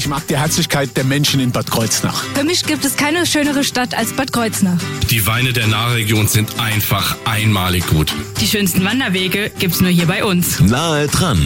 Ich 0.00 0.08
mag 0.08 0.26
die 0.28 0.38
Herzlichkeit 0.38 0.96
der 0.96 1.04
Menschen 1.04 1.40
in 1.40 1.52
Bad 1.52 1.70
Kreuznach. 1.70 2.24
Für 2.32 2.42
mich 2.42 2.64
gibt 2.64 2.86
es 2.86 2.96
keine 2.96 3.26
schönere 3.26 3.62
Stadt 3.62 3.94
als 3.94 4.14
Bad 4.14 4.32
Kreuznach. 4.32 4.80
Die 5.10 5.26
Weine 5.26 5.52
der 5.52 5.66
Nahregion 5.66 6.26
sind 6.26 6.58
einfach 6.58 7.18
einmalig 7.26 7.86
gut. 7.86 8.14
Die 8.40 8.46
schönsten 8.46 8.82
Wanderwege 8.82 9.52
gibt's 9.58 9.82
nur 9.82 9.90
hier 9.90 10.06
bei 10.06 10.24
uns. 10.24 10.58
Nahe 10.58 11.06
dran, 11.06 11.38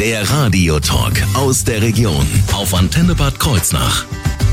der 0.00 0.28
Radiotalk 0.28 1.22
aus 1.34 1.62
der 1.62 1.82
Region 1.82 2.26
auf 2.52 2.74
Antenne 2.74 3.14
Bad 3.14 3.38
Kreuznach. 3.38 4.06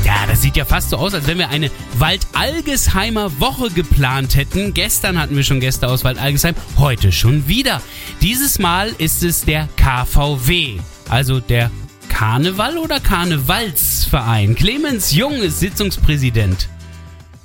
Ja, 0.04 0.24
das 0.28 0.42
sieht 0.42 0.56
ja 0.56 0.64
fast 0.64 0.90
so 0.90 0.96
aus, 0.96 1.12
als 1.12 1.26
wenn 1.26 1.38
wir 1.38 1.48
eine 1.48 1.72
Waldalgesheimer 1.98 3.40
Woche 3.40 3.70
geplant 3.70 4.36
hätten. 4.36 4.72
Gestern 4.72 5.18
hatten 5.18 5.34
wir 5.34 5.42
schon 5.42 5.58
Gäste 5.58 5.88
aus 5.88 6.04
Waldalgesheim, 6.04 6.54
heute 6.76 7.10
schon 7.10 7.48
wieder. 7.48 7.82
Dieses 8.22 8.60
Mal 8.60 8.94
ist 8.98 9.24
es 9.24 9.40
der 9.40 9.68
KVW, 9.76 10.78
also 11.08 11.40
der 11.40 11.72
Karneval 12.18 12.78
oder 12.78 12.98
Karnevalsverein. 12.98 14.56
Clemens 14.56 15.12
Jung 15.12 15.34
ist 15.34 15.60
Sitzungspräsident. 15.60 16.68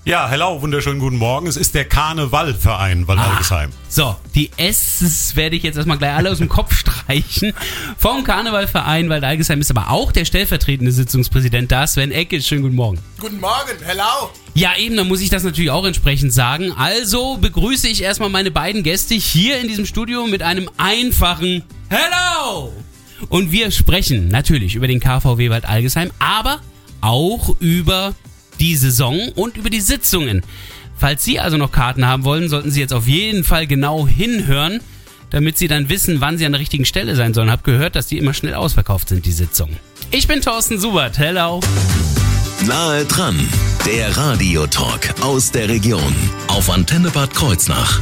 Ja, 0.03 0.27
hello, 0.27 0.63
wunderschönen 0.63 0.97
guten 0.97 1.17
Morgen. 1.17 1.45
Es 1.45 1.57
ist 1.57 1.75
der 1.75 1.85
Karnevalverein 1.85 3.07
Waldalgesheim. 3.07 3.69
Ah, 3.71 3.85
so, 3.87 4.15
die 4.33 4.49
S 4.57 5.35
werde 5.35 5.57
ich 5.57 5.61
jetzt 5.61 5.75
erstmal 5.75 5.99
gleich 5.99 6.15
alle 6.15 6.31
aus 6.31 6.39
dem 6.39 6.49
Kopf 6.49 6.73
streichen. 6.73 7.53
Vom 7.99 8.23
Karnevalverein 8.23 9.09
Waldalgesheim 9.09 9.61
ist 9.61 9.69
aber 9.69 9.91
auch 9.91 10.11
der 10.11 10.25
stellvertretende 10.25 10.91
Sitzungspräsident 10.91 11.71
da, 11.71 11.85
Sven 11.85 12.11
Ecke. 12.11 12.41
Schönen 12.41 12.63
guten 12.63 12.75
Morgen. 12.75 12.97
Guten 13.19 13.39
Morgen, 13.39 13.77
hello. 13.85 14.31
Ja, 14.55 14.75
eben, 14.75 14.97
dann 14.97 15.07
muss 15.07 15.21
ich 15.21 15.29
das 15.29 15.43
natürlich 15.43 15.69
auch 15.69 15.85
entsprechend 15.85 16.33
sagen. 16.33 16.71
Also 16.71 17.37
begrüße 17.37 17.87
ich 17.87 18.01
erstmal 18.01 18.29
meine 18.29 18.49
beiden 18.49 18.81
Gäste 18.81 19.13
hier 19.13 19.59
in 19.59 19.67
diesem 19.67 19.85
Studio 19.85 20.25
mit 20.25 20.41
einem 20.41 20.67
einfachen 20.77 21.61
Hello! 21.89 22.73
Und 23.33 23.51
wir 23.51 23.71
sprechen 23.71 24.27
natürlich 24.27 24.75
über 24.75 24.87
den 24.87 24.99
KVW 24.99 25.49
Waldalgesheim, 25.49 26.11
aber 26.19 26.61
auch 27.01 27.59
über 27.59 28.13
die 28.59 28.75
Saison 28.75 29.29
und 29.29 29.57
über 29.57 29.71
die 29.71 29.81
Sitzungen. 29.81 30.43
Falls 30.95 31.23
Sie 31.23 31.39
also 31.39 31.57
noch 31.57 31.71
Karten 31.71 32.05
haben 32.05 32.25
wollen, 32.25 32.47
sollten 32.47 32.69
Sie 32.69 32.79
jetzt 32.79 32.93
auf 32.93 33.07
jeden 33.07 33.43
Fall 33.43 33.65
genau 33.65 34.07
hinhören, 34.07 34.81
damit 35.31 35.57
Sie 35.57 35.67
dann 35.67 35.89
wissen, 35.89 36.21
wann 36.21 36.37
Sie 36.37 36.45
an 36.45 36.51
der 36.51 36.61
richtigen 36.61 36.85
Stelle 36.85 37.15
sein 37.15 37.33
sollen. 37.33 37.49
Hab 37.49 37.63
gehört, 37.63 37.95
dass 37.95 38.05
die 38.05 38.19
immer 38.19 38.35
schnell 38.35 38.53
ausverkauft 38.53 39.09
sind, 39.09 39.25
die 39.25 39.31
Sitzungen. 39.31 39.77
Ich 40.11 40.27
bin 40.27 40.39
Thorsten 40.39 40.79
Subert. 40.79 41.17
Hello. 41.17 41.59
Nahe 42.67 43.03
dran, 43.05 43.39
der 43.83 44.15
Radiotalk 44.15 45.15
aus 45.23 45.49
der 45.49 45.69
Region 45.69 46.15
auf 46.49 46.69
Antenne 46.69 47.09
Bad 47.09 47.33
Kreuznach. 47.33 47.99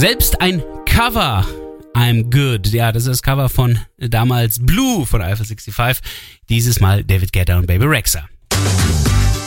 Selbst 0.00 0.40
ein 0.40 0.62
Cover 0.86 1.46
I'm 1.94 2.30
Good. 2.30 2.68
Ja, 2.68 2.90
das 2.90 3.02
ist 3.02 3.08
das 3.10 3.22
Cover 3.22 3.50
von 3.50 3.78
damals 3.98 4.58
Blue 4.58 5.04
von 5.04 5.20
Alpha 5.20 5.44
65. 5.44 6.02
Dieses 6.48 6.80
Mal 6.80 7.04
David 7.04 7.34
Guetta 7.34 7.58
und 7.58 7.66
Baby 7.66 7.84
Rexha. 7.84 8.26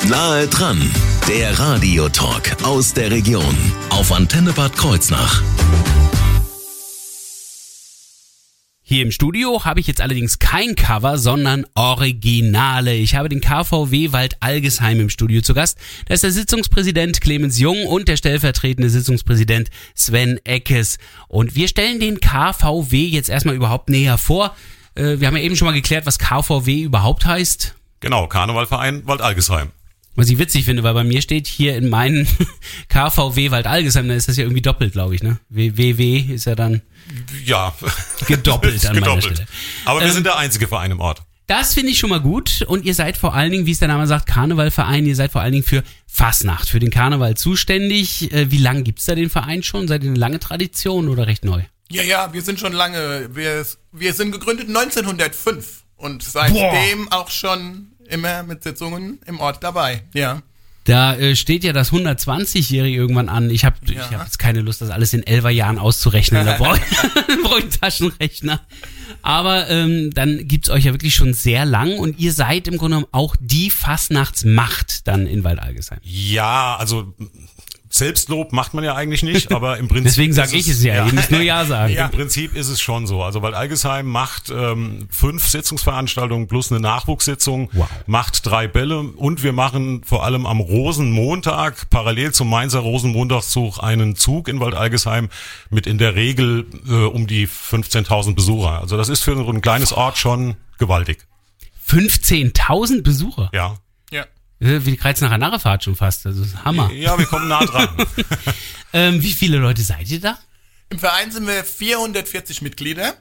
Nahe 0.08 0.46
dran, 0.46 0.80
der 1.28 1.58
Radiotalk 1.58 2.64
aus 2.64 2.94
der 2.94 3.10
Region 3.10 3.58
auf 3.90 4.12
Antenne 4.12 4.54
Bad 4.54 4.78
Kreuznach. 4.78 5.42
Hier 8.94 9.02
im 9.02 9.12
Studio 9.12 9.66
habe 9.66 9.80
ich 9.80 9.88
jetzt 9.88 10.02
allerdings 10.02 10.38
kein 10.38 10.76
Cover, 10.76 11.18
sondern 11.18 11.66
Originale. 11.74 12.94
Ich 12.94 13.16
habe 13.16 13.28
den 13.28 13.42
KVW 13.42 14.12
Wald 14.12 14.38
Algesheim 14.40 15.00
im 15.00 15.10
Studio 15.10 15.42
zu 15.42 15.56
Gast. 15.56 15.80
Da 16.06 16.14
ist 16.14 16.22
der 16.22 16.30
Sitzungspräsident 16.30 17.20
Clemens 17.20 17.58
Jung 17.58 17.88
und 17.88 18.08
der 18.08 18.18
stellvertretende 18.18 18.92
Sitzungspräsident 18.92 19.72
Sven 19.96 20.40
Eckes. 20.44 21.00
Und 21.28 21.56
wir 21.56 21.68
stellen 21.70 22.00
den 22.00 22.20
KVW 22.20 23.08
jetzt 23.08 23.30
erstmal 23.30 23.56
überhaupt 23.56 23.90
näher 23.90 24.20
vor. 24.20 24.56
Äh, 24.94 25.20
wir 25.20 25.26
haben 25.26 25.38
ja 25.38 25.42
eben 25.42 25.56
schon 25.56 25.66
mal 25.66 25.72
geklärt, 25.72 26.06
was 26.06 26.20
KVW 26.20 26.84
überhaupt 26.84 27.26
heißt. 27.26 27.74
Genau, 28.00 28.28
Karnevalverein 28.28 29.08
Wald 29.08 29.22
Algesheim. 29.22 29.72
Was 30.16 30.30
ich 30.30 30.38
witzig 30.38 30.66
finde, 30.66 30.84
weil 30.84 30.94
bei 30.94 31.04
mir 31.04 31.22
steht 31.22 31.48
hier 31.48 31.76
in 31.76 31.90
meinen 31.90 32.28
KVW 32.90 33.52
Wald 33.52 33.66
Algesheim, 33.68 34.08
da 34.08 34.14
ist 34.14 34.28
das 34.28 34.38
ja 34.38 34.44
irgendwie 34.44 34.62
doppelt, 34.62 34.94
glaube 34.94 35.16
ich, 35.16 35.24
ne? 35.24 35.40
WW 35.50 36.18
ist 36.34 36.46
ja 36.46 36.56
dann 36.56 36.82
ja 37.46 37.74
gedoppelt 38.28 38.86
an 38.86 38.96
gedoppelt. 38.96 39.24
meiner 39.26 39.36
Stelle. 39.36 39.48
Aber 39.86 40.00
wir 40.02 40.08
Ähm, 40.08 40.14
sind 40.14 40.26
der 40.26 40.38
einzige 40.38 40.68
Verein 40.68 40.92
im 40.92 41.00
Ort. 41.00 41.24
Das 41.48 41.74
finde 41.74 41.92
ich 41.92 42.00
schon 42.00 42.10
mal 42.10 42.22
gut. 42.22 42.62
Und 42.68 42.86
ihr 42.86 42.94
seid 42.96 43.18
vor 43.18 43.34
allen 43.34 43.52
Dingen, 43.52 43.66
wie 43.66 43.72
es 43.72 43.80
der 43.80 43.90
Name 43.90 44.08
sagt, 44.08 44.28
Karnevalverein. 44.28 45.06
Ihr 45.06 45.16
seid 45.16 45.32
vor 45.32 45.42
allen 45.42 45.52
Dingen 45.52 45.66
für 45.66 45.84
Fasnacht, 46.08 46.70
für 46.70 46.80
den 46.80 46.90
Karneval 46.90 47.36
zuständig. 47.36 48.32
Äh, 48.32 48.50
Wie 48.50 48.58
lange 48.60 48.84
gibt's 48.84 49.06
da 49.06 49.16
den 49.16 49.30
Verein 49.30 49.62
schon? 49.62 49.88
Seid 49.90 50.04
ihr 50.04 50.10
eine 50.12 50.20
lange 50.20 50.40
Tradition 50.40 51.10
oder 51.10 51.28
recht 51.28 51.44
neu? 51.44 51.62
Ja, 51.92 52.02
ja, 52.02 52.32
wir 52.34 52.42
sind 52.42 52.60
schon 52.62 52.72
lange, 52.72 53.30
wir, 53.36 53.66
wir 53.92 54.14
sind 54.14 54.32
gegründet 54.32 54.70
1905 54.70 55.84
und 55.98 56.24
seitdem 56.24 57.12
auch 57.12 57.30
schon 57.30 57.92
immer 58.10 58.44
mit 58.44 58.64
Sitzungen 58.64 59.20
im 59.26 59.40
Ort 59.40 59.64
dabei, 59.64 60.04
ja. 60.14 60.42
Da 60.86 61.16
äh, 61.16 61.38
steht 61.38 61.64
ja 61.64 61.72
das 61.72 61.94
120-Jährige 61.94 62.94
irgendwann 62.98 63.30
an. 63.30 63.50
Ich 63.50 63.64
habe 63.64 63.78
ich 63.86 63.92
Ja. 63.94 64.12
hab 64.12 64.26
jetzt 64.26 64.38
keine 64.38 64.60
Lust, 64.60 64.82
das 64.82 64.90
alles 64.90 65.14
in 65.14 65.24
elfer 65.26 65.50
Jahren 65.50 65.80
auszurechnen. 65.80 66.46
Da 66.46 66.58
brauche 66.58 66.78
ich, 66.78 66.84
brauch 67.44 67.58
ich 67.58 67.64
einen 67.64 67.72
Taschenrechner. 67.72 68.60
Aber 69.22 69.70
ähm, 69.70 70.12
dann 70.14 70.46
gibt's 70.46 70.70
euch 70.70 70.84
ja 70.84 70.92
wirklich 70.94 71.16
schon 71.16 71.34
sehr 71.34 71.64
lang 71.64 71.98
und 71.98 72.20
ihr 72.20 72.34
seid 72.34 72.68
im 72.68 72.78
Grunde 72.78 72.98
genommen 72.98 73.08
auch 73.14 73.38
die 73.40 73.70
Fastnachtsmacht 73.70 75.08
dann 75.08 75.26
in 75.26 75.46
Waldalgesheim. 75.46 76.00
Ja, 76.04 76.76
also 76.76 77.14
Selbstlob 77.96 78.54
macht 78.54 78.74
man 78.74 78.84
ja 78.84 78.96
eigentlich 78.96 79.22
nicht, 79.22 79.52
aber 79.54 79.78
im 79.78 79.88
Prinzip. 79.90 80.06
Deswegen 80.06 80.34
sage 80.34 80.58
ist 80.58 80.66
ich 80.68 80.74
es 80.74 80.84
ja. 80.84 81.06
Ihr 81.06 81.14
müsst 81.14 81.30
nur 81.30 81.42
Ja 81.42 81.64
sagen. 81.64 81.94
Im 81.96 82.10
Prinzip 82.10 82.56
ist 82.56 82.70
es 82.70 82.82
schon 82.82 83.06
so. 83.06 83.22
Also 83.22 83.44
weil 83.44 83.54
Algesheim 83.54 84.08
macht 84.08 84.50
ähm, 84.50 85.08
fünf 85.12 85.48
Sitzungsveranstaltungen 85.48 86.48
plus 86.48 86.72
eine 86.72 86.82
Nachwuchssitzung, 86.82 87.70
Wow. 87.74 87.88
macht 88.08 88.48
drei 88.48 88.68
Bälle 88.68 89.00
und 89.00 89.44
wir 89.44 89.54
machen 89.54 90.04
vor 90.04 90.24
allem 90.26 90.48
am 90.48 90.60
Rosenmontag 90.60 91.90
parallel 91.92 92.32
zum 92.34 92.50
Mainzer 92.50 92.80
Rosenmontagszug 92.80 93.84
einen 93.84 94.16
Zug 94.16 94.48
in 94.48 94.60
Waldalgesheim 94.60 95.30
mit 95.70 95.86
in 95.86 96.00
der 96.00 96.16
Regel 96.16 96.66
äh, 96.90 96.94
um 97.06 97.28
die 97.28 97.48
15.000 97.48 98.34
Besucher. 98.34 98.82
Also 98.82 98.98
das 98.98 99.08
ist 99.10 99.24
für 99.24 99.36
so 99.36 99.48
ein 99.48 99.62
kleines 99.62 99.94
Ort 99.94 100.18
schon 100.18 100.56
gewaltig. 100.80 101.28
15.000 101.88 103.04
Besucher. 103.04 103.52
Ja. 103.54 103.76
Äh, 104.64 104.86
Wie 104.86 104.92
die 104.92 104.98
Kreuznacher 104.98 105.38
Narrefahrt 105.38 105.84
schon 105.84 105.96
fast. 105.96 106.26
Das 106.26 106.38
ist 106.38 106.64
Hammer. 106.64 106.92
Ja, 106.92 107.18
wir 107.18 107.26
kommen 107.26 107.48
nah 107.48 107.66
dran. 107.66 107.90
Ähm, 108.96 109.24
wie 109.24 109.34
viele 109.34 109.58
Leute 109.58 109.82
seid 109.82 110.08
ihr 110.12 110.20
da? 110.22 110.38
Im 110.92 111.00
Verein 111.00 111.32
sind 111.32 111.48
wir 111.48 111.64
440 111.64 112.62
Mitglieder. 112.62 113.16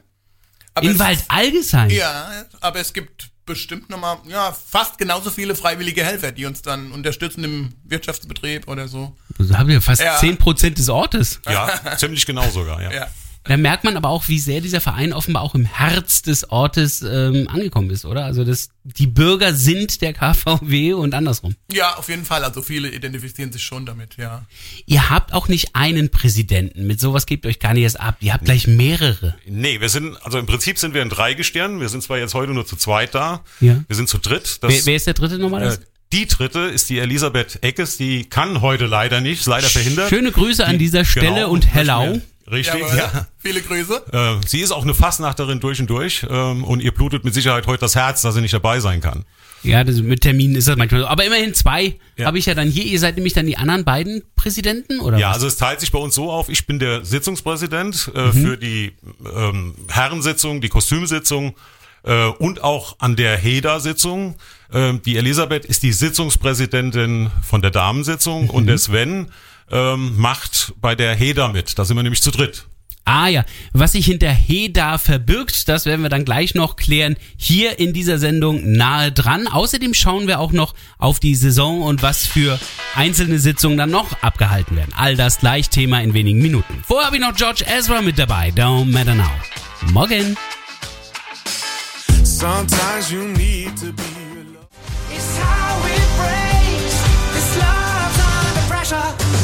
Aber 0.75 0.85
In 0.85 0.91
es- 0.93 0.99
Waldalgesheim? 0.99 1.89
Ja, 1.89 2.45
aber 2.61 2.79
es 2.79 2.93
gibt 2.93 3.29
bestimmt 3.47 3.89
nochmal, 3.89 4.17
ja, 4.27 4.53
fast 4.53 4.99
genauso 4.99 5.31
viele 5.31 5.55
freiwillige 5.55 6.05
Helfer, 6.05 6.31
die 6.31 6.45
uns 6.45 6.61
dann 6.61 6.91
unterstützen 6.91 7.43
im 7.43 7.73
Wirtschaftsbetrieb 7.85 8.67
oder 8.67 8.87
so. 8.87 9.17
Also 9.39 9.57
habt 9.57 9.67
ihr 9.71 9.81
fast 9.81 10.01
Ja. 10.03 10.19
10% 10.19 10.75
des 10.77 10.89
Ortes. 10.89 11.41
Ja, 11.49 11.97
ziemlich 11.97 12.25
genau 12.27 12.47
sogar, 12.51 12.79
ja. 12.81 12.91
Ja. 12.91 13.07
Da 13.45 13.57
merkt 13.57 13.83
man 13.83 13.97
aber 13.97 14.09
auch, 14.09 14.29
wie 14.29 14.39
sehr 14.39 14.61
dieser 14.61 14.79
Verein 14.79 15.11
offenbar 15.11 15.43
auch 15.43 15.53
im 15.53 15.65
Herz 15.65 16.21
des 16.21 16.49
Ortes 16.49 17.01
ähm, 17.01 17.47
angekommen 17.49 17.89
ist, 17.89 18.05
oder? 18.05 18.23
Also 18.23 18.45
das, 18.45 18.69
die 18.83 19.07
Bürger 19.07 19.53
sind 19.53 20.01
der 20.01 20.13
KVW 20.13 20.93
und 20.93 21.13
andersrum. 21.13 21.55
Ja, 21.71 21.95
auf 21.97 22.07
jeden 22.07 22.23
Fall. 22.23 22.43
Also 22.45 22.61
viele 22.61 22.89
identifizieren 22.89 23.51
sich 23.51 23.63
schon 23.63 23.85
damit, 23.85 24.15
ja. 24.17 24.45
Ihr 24.85 25.09
habt 25.09 25.33
auch 25.33 25.49
nicht 25.49 25.75
einen 25.75 26.09
Präsidenten. 26.09 26.87
Mit 26.87 27.01
sowas 27.01 27.25
gebt 27.25 27.45
ihr 27.45 27.49
euch 27.49 27.59
gar 27.59 27.73
nicht 27.73 27.83
erst 27.83 27.99
ab. 27.99 28.15
Ihr 28.21 28.33
habt 28.33 28.45
gleich 28.45 28.65
mehrere. 28.67 29.35
Nee, 29.45 29.81
wir 29.81 29.89
sind, 29.89 30.15
also 30.23 30.37
im 30.39 30.45
Prinzip 30.45 30.77
sind 30.77 30.93
wir 30.93 31.01
in 31.01 31.09
Dreigestirn. 31.09 31.81
Wir 31.81 31.89
sind 31.89 32.01
zwar 32.01 32.17
jetzt 32.19 32.33
heute 32.33 32.53
nur 32.53 32.65
zu 32.65 32.77
zweit 32.77 33.13
da. 33.13 33.41
Ja. 33.59 33.83
Wir 33.87 33.95
sind 33.95 34.07
zu 34.07 34.19
dritt. 34.19 34.63
Das, 34.63 34.71
Wer, 34.71 34.85
wer 34.85 34.95
ist 34.95 35.07
der 35.07 35.15
dritte 35.15 35.37
nochmal? 35.37 35.63
äh, 35.63 35.77
die 36.13 36.27
dritte 36.27 36.59
ist 36.59 36.89
die 36.91 36.99
Elisabeth 36.99 37.57
Eckes, 37.63 37.97
die 37.97 38.25
kann 38.25 38.61
heute 38.61 38.85
leider 38.85 39.19
nicht, 39.19 39.39
ist 39.41 39.47
leider 39.47 39.67
verhindert. 39.67 40.09
Schöne 40.09 40.31
Grüße 40.31 40.63
an 40.63 40.77
dieser 40.77 41.05
Stelle 41.05 41.27
Genau, 41.35 41.49
und 41.49 41.65
hello. 41.73 42.21
Richtig, 42.51 42.81
Jawohl. 42.81 42.97
ja. 42.97 43.27
Viele 43.37 43.61
Grüße. 43.61 44.03
Äh, 44.11 44.45
sie 44.47 44.59
ist 44.59 44.71
auch 44.71 44.83
eine 44.83 44.93
Fassnachterin 44.93 45.59
durch 45.59 45.79
und 45.79 45.89
durch 45.89 46.25
ähm, 46.29 46.63
und 46.63 46.81
ihr 46.81 46.93
blutet 46.93 47.23
mit 47.23 47.33
Sicherheit 47.33 47.67
heute 47.67 47.81
das 47.81 47.95
Herz, 47.95 48.21
dass 48.21 48.35
sie 48.35 48.41
nicht 48.41 48.53
dabei 48.53 48.79
sein 48.81 48.99
kann. 49.01 49.23
Ja, 49.63 49.85
das, 49.85 50.01
mit 50.01 50.19
Terminen 50.21 50.55
ist 50.55 50.67
das 50.67 50.75
manchmal 50.75 50.99
so. 51.01 51.07
Aber 51.07 51.23
immerhin 51.23 51.53
zwei 51.53 51.95
Ja. 52.17 52.25
habe 52.25 52.37
ich 52.37 52.45
ja 52.45 52.53
dann 52.53 52.67
hier. 52.67 52.83
Ihr 52.83 52.99
seid 52.99 53.15
nämlich 53.15 53.31
dann 53.31 53.45
die 53.45 53.55
anderen 53.57 53.85
beiden 53.85 54.21
Präsidenten, 54.35 54.99
oder 54.99 55.17
Ja, 55.17 55.29
was? 55.29 55.35
also 55.35 55.47
es 55.47 55.55
teilt 55.55 55.79
sich 55.79 55.93
bei 55.93 55.99
uns 55.99 56.15
so 56.15 56.29
auf, 56.29 56.49
ich 56.49 56.67
bin 56.67 56.79
der 56.79 57.05
Sitzungspräsident 57.05 58.11
äh, 58.13 58.27
Mhm. 58.27 58.33
für 58.33 58.57
die 58.57 58.91
ähm, 59.33 59.75
Herrensitzung, 59.87 60.59
die 60.59 60.67
Kostümsitzung 60.67 61.55
äh, 62.03 62.25
und 62.25 62.61
auch 62.61 62.97
an 62.99 63.15
der 63.15 63.37
HEDA-Sitzung. 63.37 64.35
Ähm, 64.73 65.01
die 65.05 65.15
Elisabeth 65.15 65.63
ist 65.63 65.81
die 65.83 65.93
Sitzungspräsidentin 65.93 67.31
von 67.41 67.61
der 67.61 67.71
Damensitzung 67.71 68.49
und 68.49 68.63
Mhm. 68.63 68.67
der 68.67 68.77
Sven 68.79 69.27
ähm, 69.71 70.17
macht 70.17 70.73
bei 70.81 70.95
der 70.95 71.15
HEDA 71.15 71.49
mit. 71.49 71.77
Da 71.77 71.85
sind 71.85 71.95
wir 71.97 72.03
nämlich 72.03 72.21
zu 72.21 72.31
dritt. 72.31 72.67
Ah 73.05 73.27
ja, 73.27 73.43
was 73.73 73.91
sich 73.91 74.05
hinter 74.05 74.29
Heda 74.29 74.97
verbirgt, 74.97 75.67
das 75.67 75.85
werden 75.85 76.03
wir 76.03 76.09
dann 76.09 76.23
gleich 76.23 76.55
noch 76.55 76.77
klären, 76.77 77.17
hier 77.35 77.77
in 77.77 77.91
dieser 77.91 78.17
Sendung 78.17 78.71
nahe 78.77 79.11
dran. 79.11 79.47
Außerdem 79.47 79.93
schauen 79.93 80.27
wir 80.27 80.39
auch 80.39 80.53
noch 80.53 80.73
auf 80.99 81.19
die 81.19 81.35
Saison 81.35 81.81
und 81.81 82.01
was 82.01 82.25
für 82.25 82.57
einzelne 82.95 83.39
Sitzungen 83.39 83.77
dann 83.77 83.91
noch 83.91 84.21
abgehalten 84.21 84.77
werden. 84.77 84.93
All 84.95 85.17
das 85.17 85.39
gleich 85.39 85.69
Thema 85.69 86.01
in 86.01 86.13
wenigen 86.13 86.41
Minuten. 86.41 86.81
Vorher 86.87 87.07
habe 87.07 87.17
ich 87.17 87.21
noch 87.21 87.35
George 87.35 87.65
Ezra 87.67 88.01
mit 88.01 88.17
dabei, 88.17 88.53
Don't 88.55 88.85
Matter 88.85 89.15
Now. 89.15 89.31
Morgen. 89.91 90.37
Sometimes 92.23 93.11
you 93.11 93.23
need 93.23 93.75
to 93.75 93.91
be 93.91 94.03
alone. 94.31 94.67
It's 95.11 95.37
how 95.39 95.85
it 95.85 96.07
breaks. 96.17 97.03
This 97.33 97.57
love's 97.57 98.19
under 98.19 98.61
pressure. 98.69 99.42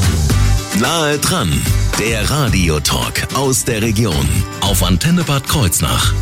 Nahe 0.80 1.18
dran, 1.18 1.52
der 2.00 2.30
Radiotalk 2.30 3.36
aus 3.36 3.66
der 3.66 3.82
Region 3.82 4.26
auf 4.62 4.82
Antenne 4.82 5.26
Bad 5.26 5.46
Kreuznach. 5.46 6.14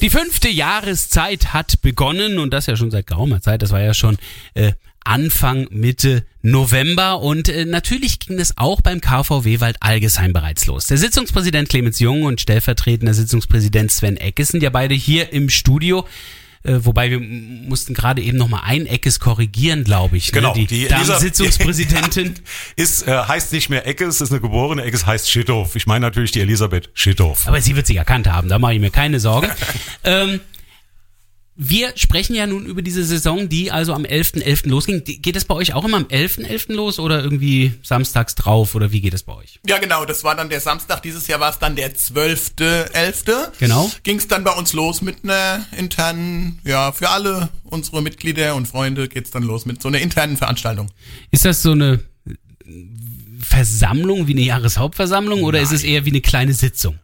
Die 0.00 0.08
fünfte 0.08 0.48
Jahreszeit 0.48 1.52
hat 1.52 1.82
begonnen 1.82 2.38
und 2.38 2.54
das 2.54 2.66
ja 2.66 2.76
schon 2.76 2.90
seit 2.90 3.06
geraumer 3.06 3.42
Zeit. 3.42 3.60
Das 3.60 3.70
war 3.70 3.82
ja 3.82 3.92
schon 3.92 4.16
äh, 4.54 4.72
Anfang, 5.04 5.66
Mitte 5.70 6.24
November 6.40 7.20
und 7.20 7.50
äh, 7.50 7.66
natürlich 7.66 8.18
ging 8.18 8.38
es 8.38 8.56
auch 8.56 8.80
beim 8.80 9.02
KVW 9.02 9.60
Wald 9.60 9.76
Algesheim 9.80 10.32
bereits 10.32 10.64
los. 10.64 10.86
Der 10.86 10.96
Sitzungspräsident 10.96 11.68
Clemens 11.68 11.98
Jung 11.98 12.22
und 12.22 12.40
stellvertretender 12.40 13.12
Sitzungspräsident 13.12 13.92
Sven 13.92 14.16
Eckes 14.16 14.48
sind 14.48 14.62
ja 14.62 14.70
beide 14.70 14.94
hier 14.94 15.34
im 15.34 15.50
Studio. 15.50 16.06
Äh, 16.64 16.84
wobei 16.86 17.10
wir 17.10 17.20
mussten 17.20 17.92
gerade 17.92 18.22
eben 18.22 18.38
noch 18.38 18.48
mal 18.48 18.62
ein 18.64 18.86
Eckes 18.86 19.20
korrigieren, 19.20 19.84
glaube 19.84 20.16
ich. 20.16 20.32
Genau, 20.32 20.54
Ne? 20.54 20.60
Die, 20.60 20.66
die 20.66 20.86
Elisa- 20.90 21.18
Sitzungspräsidentin. 21.20 22.34
Ist, 22.76 23.06
äh, 23.06 23.12
heißt 23.12 23.52
nicht 23.52 23.68
mehr 23.68 23.86
Eckes, 23.86 24.20
ist 24.22 24.30
eine 24.30 24.40
geborene 24.40 24.82
Eckes, 24.82 25.04
heißt 25.06 25.30
Schitthoff. 25.30 25.76
Ich 25.76 25.86
meine 25.86 26.06
natürlich 26.06 26.30
die 26.32 26.40
Elisabeth 26.40 26.88
Schitthoff. 26.94 27.46
Aber 27.46 27.60
sie 27.60 27.76
wird 27.76 27.86
sich 27.86 27.96
erkannt 27.96 28.26
haben, 28.28 28.48
da 28.48 28.58
mache 28.58 28.74
ich 28.74 28.80
mir 28.80 28.90
keine 28.90 29.20
Sorgen. 29.20 29.48
ähm, 30.04 30.40
wir 31.56 31.92
sprechen 31.96 32.34
ja 32.34 32.46
nun 32.48 32.66
über 32.66 32.82
diese 32.82 33.04
Saison, 33.04 33.48
die 33.48 33.70
also 33.70 33.92
am 33.94 34.04
11.11. 34.04 34.68
losging. 34.68 35.04
Die- 35.04 35.22
Geht 35.22 35.36
es 35.36 35.44
bei 35.44 35.54
euch 35.54 35.72
auch 35.72 35.84
immer 35.84 35.98
am 35.98 36.04
11.11. 36.06 36.72
los 36.74 36.98
oder 36.98 37.22
irgendwie 37.22 37.74
samstags 37.82 38.34
drauf 38.34 38.74
oder 38.74 38.90
wie 38.90 39.00
geht 39.00 39.14
es 39.14 39.22
bei 39.22 39.34
euch? 39.34 39.60
Ja, 39.66 39.78
genau, 39.78 40.04
das 40.04 40.24
war 40.24 40.34
dann 40.34 40.48
der 40.48 40.60
Samstag. 40.60 41.02
Dieses 41.02 41.28
Jahr 41.28 41.38
war 41.38 41.50
es 41.50 41.58
dann 41.60 41.76
der 41.76 41.94
12.11. 41.94 43.52
Genau. 43.60 43.90
Ging 44.02 44.18
es 44.18 44.26
dann 44.26 44.42
bei 44.42 44.52
uns 44.52 44.72
los 44.72 45.00
mit 45.02 45.18
einer 45.22 45.64
internen, 45.78 46.58
ja, 46.64 46.90
für 46.92 47.10
alle 47.10 47.50
unsere 47.62 48.02
Mitglieder 48.02 48.54
und 48.56 48.66
Freunde 48.66 49.08
geht's 49.08 49.30
dann 49.30 49.42
los 49.44 49.64
mit 49.64 49.80
so 49.80 49.88
einer 49.88 50.00
internen 50.00 50.36
Veranstaltung. 50.36 50.90
Ist 51.30 51.44
das 51.44 51.62
so 51.62 51.70
eine 51.72 52.00
Versammlung 53.40 54.26
wie 54.26 54.32
eine 54.32 54.40
Jahreshauptversammlung 54.42 55.42
oder 55.42 55.60
ist 55.60 55.72
es 55.72 55.84
eher 55.84 56.04
wie 56.04 56.10
eine 56.10 56.20
kleine 56.20 56.54
Sitzung? 56.54 56.98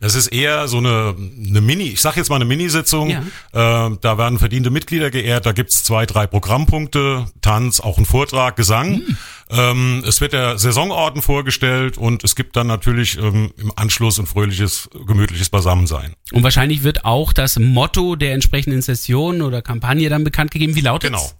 Das 0.00 0.14
ist 0.14 0.28
eher 0.28 0.68
so 0.68 0.78
eine, 0.78 1.14
eine 1.16 1.60
Mini, 1.60 1.88
ich 1.88 2.00
sag 2.00 2.16
jetzt 2.16 2.30
mal 2.30 2.36
eine 2.36 2.44
Minisitzung. 2.44 3.10
Ja. 3.10 3.88
Äh, 3.88 3.96
da 4.00 4.18
werden 4.18 4.38
verdiente 4.38 4.70
Mitglieder 4.70 5.10
geehrt, 5.10 5.46
da 5.46 5.52
gibt's 5.52 5.82
zwei, 5.84 6.06
drei 6.06 6.26
Programmpunkte, 6.26 7.26
Tanz, 7.40 7.80
auch 7.80 7.98
ein 7.98 8.04
Vortrag, 8.04 8.56
Gesang. 8.56 8.94
Hm. 8.94 9.16
Ähm, 9.50 10.04
es 10.06 10.20
wird 10.20 10.32
der 10.32 10.58
Saisonorden 10.58 11.22
vorgestellt 11.22 11.98
und 11.98 12.24
es 12.24 12.34
gibt 12.34 12.56
dann 12.56 12.66
natürlich 12.66 13.18
ähm, 13.18 13.52
im 13.56 13.72
Anschluss 13.76 14.18
ein 14.18 14.26
fröhliches, 14.26 14.88
gemütliches 15.06 15.50
Beisammensein. 15.50 16.14
Und 16.32 16.42
wahrscheinlich 16.42 16.82
wird 16.82 17.04
auch 17.04 17.32
das 17.32 17.58
Motto 17.58 18.16
der 18.16 18.32
entsprechenden 18.32 18.82
Session 18.82 19.42
oder 19.42 19.62
Kampagne 19.62 20.08
dann 20.08 20.24
bekannt 20.24 20.50
gegeben. 20.50 20.74
Wie 20.74 20.80
lautet 20.80 21.10
Genau. 21.10 21.30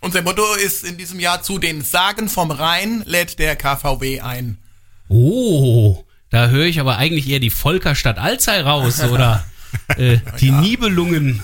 Unser 0.00 0.22
Motto 0.22 0.42
ist 0.54 0.84
in 0.84 0.96
diesem 0.96 1.20
Jahr 1.20 1.42
zu 1.42 1.58
den 1.58 1.82
Sagen 1.82 2.28
vom 2.28 2.50
Rhein 2.50 3.04
lädt 3.06 3.38
der 3.38 3.54
KVW 3.54 4.20
ein. 4.20 4.58
Oh, 5.08 6.04
da 6.32 6.48
höre 6.48 6.64
ich 6.64 6.80
aber 6.80 6.96
eigentlich 6.96 7.28
eher 7.28 7.40
die 7.40 7.50
Volkerstadt 7.50 8.18
Alzey 8.18 8.60
raus 8.60 9.02
oder 9.04 9.44
äh, 9.96 10.18
die 10.40 10.50
Nibelungen. 10.50 11.42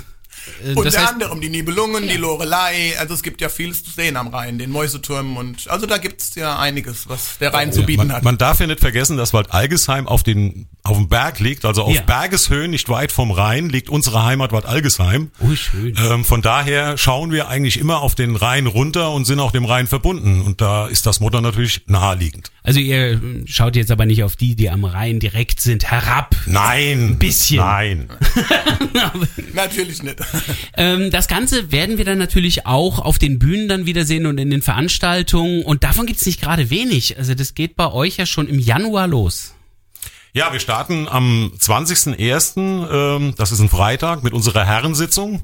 Äh, 0.64 0.70
Unter 0.74 0.84
das 0.90 0.98
heißt, 0.98 1.12
anderem 1.14 1.40
die 1.40 1.48
Nibelungen, 1.48 2.06
die 2.08 2.16
Lorelei, 2.16 2.98
also 2.98 3.14
es 3.14 3.22
gibt 3.22 3.40
ja 3.40 3.48
vieles 3.48 3.84
zu 3.84 3.90
sehen 3.90 4.16
am 4.16 4.28
Rhein, 4.28 4.58
den 4.58 4.70
Mäuseturm 4.70 5.36
und 5.36 5.68
also 5.68 5.86
da 5.86 5.98
gibt's 5.98 6.34
ja 6.34 6.58
einiges, 6.58 7.08
was 7.08 7.38
der 7.38 7.52
Rhein 7.54 7.72
zu 7.72 7.82
bieten 7.82 8.06
man, 8.08 8.12
hat. 8.12 8.22
man 8.24 8.38
darf 8.38 8.60
ja 8.60 8.66
nicht 8.66 8.80
vergessen, 8.80 9.16
dass 9.16 9.32
Wald 9.32 9.52
Algesheim 9.52 10.06
auf 10.08 10.22
den 10.22 10.66
auf 10.82 10.96
dem 10.96 11.08
Berg 11.08 11.38
liegt, 11.40 11.64
also 11.66 11.82
auf 11.82 11.94
Ja. 11.94 12.00
Bergeshöhen, 12.02 12.70
nicht 12.70 12.88
weit 12.88 13.12
vom 13.12 13.30
Rhein, 13.30 13.68
liegt 13.68 13.90
unsere 13.90 14.24
Heimat 14.24 14.52
Wald 14.52 14.64
Algesheim. 14.64 15.30
oh, 15.40 15.54
schön. 15.54 15.94
Ähm, 15.98 16.24
von 16.24 16.40
daher 16.40 16.96
schauen 16.96 17.30
wir 17.30 17.48
eigentlich 17.48 17.78
immer 17.78 18.00
auf 18.00 18.14
den 18.14 18.36
Rhein 18.36 18.66
runter 18.66 19.10
und 19.12 19.26
sind 19.26 19.38
auch 19.40 19.52
dem 19.52 19.66
Rhein 19.66 19.86
verbunden. 19.86 20.40
Und 20.40 20.60
da 20.62 20.86
ist 20.86 21.04
das 21.04 21.20
Motto 21.20 21.40
natürlich 21.42 21.82
naheliegend. 21.86 22.50
Also 22.62 22.80
ihr 22.80 23.20
schaut 23.44 23.76
jetzt 23.76 23.90
aber 23.90 24.06
nicht 24.06 24.22
auf 24.24 24.36
die, 24.36 24.54
die 24.56 24.70
am 24.70 24.84
Rhein 24.84 25.20
direkt 25.20 25.60
sind, 25.60 25.90
herab. 25.90 26.34
Nein. 26.46 27.10
Ein 27.10 27.18
bisschen. 27.18 27.58
Nein. 27.58 28.08
Natürlich 29.54 30.02
nicht. 30.02 30.16
Ähm, 30.76 31.10
das 31.10 31.28
Ganze 31.28 31.72
werden 31.72 31.98
wir 31.98 32.04
dann 32.04 32.18
natürlich 32.18 32.66
auch 32.66 32.98
auf 32.98 33.18
den 33.18 33.38
Bühnen 33.38 33.68
dann 33.68 33.86
wiedersehen 33.86 34.26
und 34.26 34.38
in 34.38 34.50
den 34.50 34.62
Veranstaltungen. 34.62 35.62
Und 35.62 35.82
davon 35.82 36.06
gibt's 36.06 36.24
nicht 36.26 36.40
gerade 36.40 36.70
wenig. 36.70 37.18
Also 37.18 37.34
das 37.34 37.54
geht 37.54 37.74
bei 37.76 37.90
euch 37.90 38.16
ja 38.16 38.26
schon 38.26 38.48
im 38.48 38.58
Januar 38.58 39.06
los. 39.08 39.54
Ja, 40.34 40.52
wir 40.52 40.60
starten 40.60 41.08
am 41.08 41.52
20.01., 41.58 43.16
ähm, 43.16 43.34
das 43.36 43.50
ist 43.50 43.60
ein 43.60 43.68
Freitag, 43.68 44.22
mit 44.22 44.34
unserer 44.34 44.64
Herrensitzung. 44.64 45.42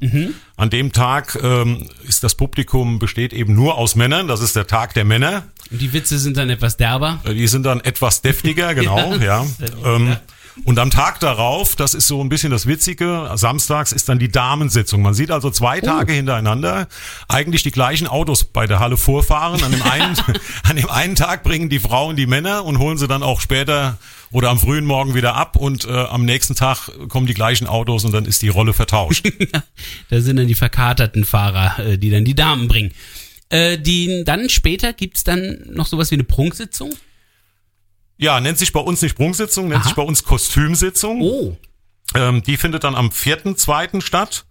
An 0.57 0.71
dem 0.71 0.93
Tag 0.93 1.39
ähm, 1.43 1.89
ist 2.07 2.23
das 2.23 2.35
Publikum 2.35 2.99
besteht 2.99 3.33
eben 3.33 3.55
nur 3.55 3.77
aus 3.79 3.97
Männern, 3.97 4.29
das 4.29 4.41
ist 4.41 4.55
der 4.55 4.67
Tag 4.67 4.95
der 4.95 5.05
Männer. 5.05 5.45
Und 5.71 5.81
die 5.81 5.93
Witze 5.93 6.19
sind 6.19 6.37
dann 6.37 6.51
etwas 6.51 6.77
derber. 6.77 7.21
Die 7.27 7.49
sind 7.49 7.65
dann 7.65 7.81
etwas 7.81 8.21
deftiger, 8.23 8.75
genau, 8.77 9.15
ja. 9.17 9.45
Ähm, 9.85 10.17
und 10.65 10.79
am 10.79 10.91
Tag 10.91 11.19
darauf, 11.19 11.75
das 11.75 11.95
ist 11.95 12.07
so 12.07 12.21
ein 12.21 12.29
bisschen 12.29 12.51
das 12.51 12.67
Witzige, 12.67 13.31
samstags 13.35 13.91
ist 13.91 14.09
dann 14.09 14.21
die 14.21 14.31
Damensitzung. 14.31 15.03
Man 15.03 15.13
sieht 15.13 15.33
also 15.33 15.51
zwei 15.51 15.81
Tage 15.81 16.13
hintereinander 16.13 16.87
eigentlich 17.29 17.65
die 17.65 17.73
gleichen 17.73 18.07
Autos 18.07 18.45
bei 18.45 18.67
der 18.67 18.79
Halle 18.79 18.97
vorfahren. 18.97 19.63
An 19.65 19.73
dem 19.73 19.83
einen, 19.91 20.17
an 20.63 20.77
dem 20.77 20.89
einen 20.89 21.17
Tag 21.17 21.43
bringen 21.43 21.69
die 21.69 21.81
Frauen 21.81 22.15
die 22.15 22.27
Männer 22.27 22.65
und 22.65 22.79
holen 22.79 22.99
sie 22.99 23.09
dann 23.09 23.25
auch 23.25 23.41
später 23.41 23.99
oder 24.31 24.51
am 24.51 24.59
frühen 24.59 24.85
Morgen 24.85 25.15
wieder 25.15 25.35
ab 25.35 25.57
und 25.57 25.87
äh, 25.87 25.91
am 25.93 26.25
nächsten 26.25 26.55
Tag 26.55 26.91
kommen 27.09 27.27
die 27.27 27.35
gleichen 27.35 27.67
Autos 27.67 28.05
und 28.05 28.13
dann 28.13 28.25
ist 28.25 28.43
die 28.43 28.49
Rolle 28.49 28.73
vertauscht. 28.73 29.29
Da 30.11 30.21
sind 30.21 30.37
dann 30.37 30.47
die 30.47 30.55
verkaterten 30.55 31.25
Fahrer, 31.25 31.79
äh, 31.79 31.99
die 31.99 32.11
dann 32.11 32.25
die 32.25 32.35
Damen 32.35 32.69
bringen. 32.69 32.93
Äh, 33.49 33.79
die, 33.79 34.23
dann 34.25 34.49
später 34.49 34.93
gibt's 34.93 35.25
dann 35.25 35.59
noch 35.71 35.87
sowas 35.87 36.11
wie 36.11 36.17
eine 36.17 36.25
Prunksitzung. 36.25 36.91
Ja, 38.17 38.41
nennt 38.41 38.59
sich 38.59 38.73
bei 38.73 38.81
uns 38.81 39.03
nicht 39.03 39.13
Sprungsitzung, 39.13 39.69
nennt 39.69 39.81
Aha. 39.81 39.89
sich 39.89 39.97
bei 39.97 40.03
uns 40.03 40.23
Kostümsitzung. 40.25 41.21
Oh. 41.21 41.57
Ähm, 42.15 42.43
die 42.43 42.57
findet 42.57 42.85
dann 42.85 42.95
am 42.95 43.09
4.2. 43.09 44.01
statt. 44.01 44.45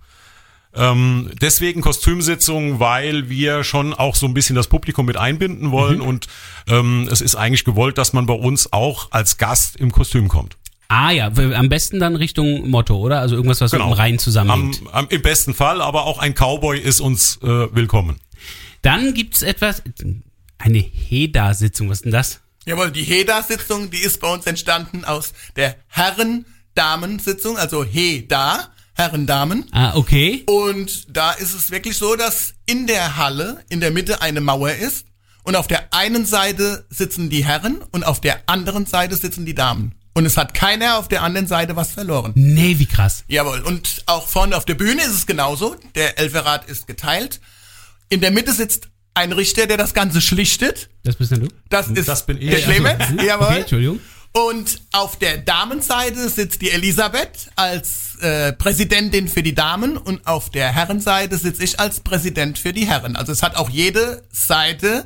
Ähm, 0.76 1.30
deswegen 1.40 1.82
Kostümsitzung, 1.82 2.80
weil 2.80 3.30
wir 3.30 3.64
schon 3.64 3.94
auch 3.94 4.16
so 4.16 4.26
ein 4.26 4.34
bisschen 4.34 4.56
das 4.56 4.68
Publikum 4.68 5.06
mit 5.06 5.18
einbinden 5.18 5.70
wollen 5.72 6.00
Mhm. 6.00 6.06
und 6.06 6.28
ähm, 6.68 7.08
es 7.12 7.22
ist 7.22 7.36
eigentlich 7.36 7.64
gewollt, 7.64 7.98
dass 8.00 8.12
man 8.12 8.26
bei 8.26 8.34
uns 8.34 8.74
auch 8.74 9.12
als 9.12 9.38
Gast 9.38 9.76
im 9.76 9.92
Kostüm 9.92 10.28
kommt. 10.30 10.58
Ah 10.88 11.12
ja, 11.12 11.28
am 11.36 11.70
besten 11.70 12.00
dann 12.00 12.16
Richtung 12.16 12.70
Motto, 12.70 12.98
oder? 12.98 13.20
Also 13.20 13.36
irgendwas, 13.36 13.62
was 13.62 13.72
mit 13.72 13.82
dem 13.82 13.92
Rhein 13.94 14.20
zusammenhängt. 14.20 14.82
Am, 14.92 15.06
am, 15.06 15.08
Im 15.10 15.22
besten 15.22 15.54
Fall, 15.54 15.82
aber 15.82 16.06
auch 16.06 16.18
ein 16.20 16.34
Cowboy 16.34 16.78
ist 16.80 17.00
uns 17.00 17.38
äh, 17.44 17.48
willkommen. 17.74 18.20
Dann 18.82 19.14
gibt's 19.14 19.42
etwas, 19.44 19.82
eine 20.58 20.80
HEDA-Sitzung, 20.80 21.90
was 21.90 22.00
ist 22.00 22.06
denn 22.06 22.12
das? 22.12 22.42
Jawohl, 22.66 22.92
die 22.92 23.04
HEDA-Sitzung, 23.04 23.90
die 23.90 24.00
ist 24.00 24.22
bei 24.22 24.32
uns 24.32 24.46
entstanden 24.46 25.04
aus 25.04 25.34
der 25.56 25.76
Herren-Damen-Sitzung, 25.88 27.58
also 27.58 27.84
HEDA, 27.84 28.70
Herren-Damen. 28.94 29.66
Ah, 29.72 29.96
okay. 29.96 30.44
Und 30.48 31.16
da 31.16 31.32
ist 31.32 31.54
es 31.54 31.72
wirklich 31.72 31.98
so, 31.98 32.16
dass 32.16 32.54
in 32.66 32.88
der 32.88 33.18
Halle 33.18 33.64
in 33.70 33.82
der 33.82 33.92
Mitte 33.92 34.22
eine 34.22 34.40
Mauer 34.40 34.72
ist 34.72 35.06
und 35.44 35.56
auf 35.56 35.68
der 35.68 35.94
einen 35.94 36.26
Seite 36.26 36.86
sitzen 36.90 37.30
die 37.30 37.44
Herren 37.44 37.84
und 37.92 38.06
auf 38.06 38.22
der 38.22 38.44
anderen 38.48 38.86
Seite 38.86 39.18
sitzen 39.18 39.46
die 39.46 39.56
Damen. 39.56 39.96
Und 40.14 40.26
es 40.26 40.38
hat 40.38 40.54
keiner 40.54 41.00
auf 41.00 41.08
der 41.08 41.24
anderen 41.24 41.48
Seite 41.48 41.76
was 41.76 41.92
verloren. 41.92 42.32
Nee, 42.36 42.78
wie 42.78 42.86
krass. 42.86 43.24
Jawohl, 43.28 43.60
und 43.62 44.04
auch 44.06 44.28
vorne 44.28 44.56
auf 44.56 44.64
der 44.64 44.76
Bühne 44.76 45.02
ist 45.02 45.14
es 45.14 45.26
genauso. 45.26 45.76
Der 45.96 46.20
Elferrat 46.20 46.70
ist 46.70 46.88
geteilt. 46.88 47.42
In 48.10 48.22
der 48.22 48.32
Mitte 48.32 48.54
sitzt 48.54 48.90
ein 49.14 49.32
Richter, 49.32 49.68
der 49.68 49.78
das 49.78 49.94
Ganze 49.94 50.22
schlichtet. 50.22 50.90
Das 51.04 51.16
bist 51.16 51.32
denn 51.32 51.42
du? 51.42 51.48
Das 51.70 51.88
ist 51.88 52.08
Das 52.08 52.26
bin 52.26 52.42
ich. 52.42 52.50
der 52.50 52.62
Clemens. 52.62 53.00
Also, 53.00 53.14
hm? 53.18 53.26
Jawohl. 53.26 53.48
Okay, 53.48 53.60
Entschuldigung. 53.62 54.00
Und 54.36 54.82
auf 54.94 55.20
der 55.20 55.38
Damenseite 55.38 56.28
sitzt 56.28 56.62
die 56.64 56.72
Elisabeth 56.72 57.52
als 57.56 58.16
äh, 58.22 58.52
Präsidentin 58.54 59.28
für 59.28 59.44
die 59.44 59.54
Damen 59.54 59.96
und 59.96 60.26
auf 60.26 60.50
der 60.50 60.72
Herrenseite 60.72 61.38
sitze 61.38 61.64
ich 61.64 61.80
als 61.80 62.00
Präsident 62.00 62.58
für 62.58 62.74
die 62.74 62.88
Herren. 62.88 63.16
Also 63.16 63.32
es 63.32 63.44
hat 63.44 63.56
auch 63.56 63.70
jede 63.70 64.24
Seite 64.32 65.06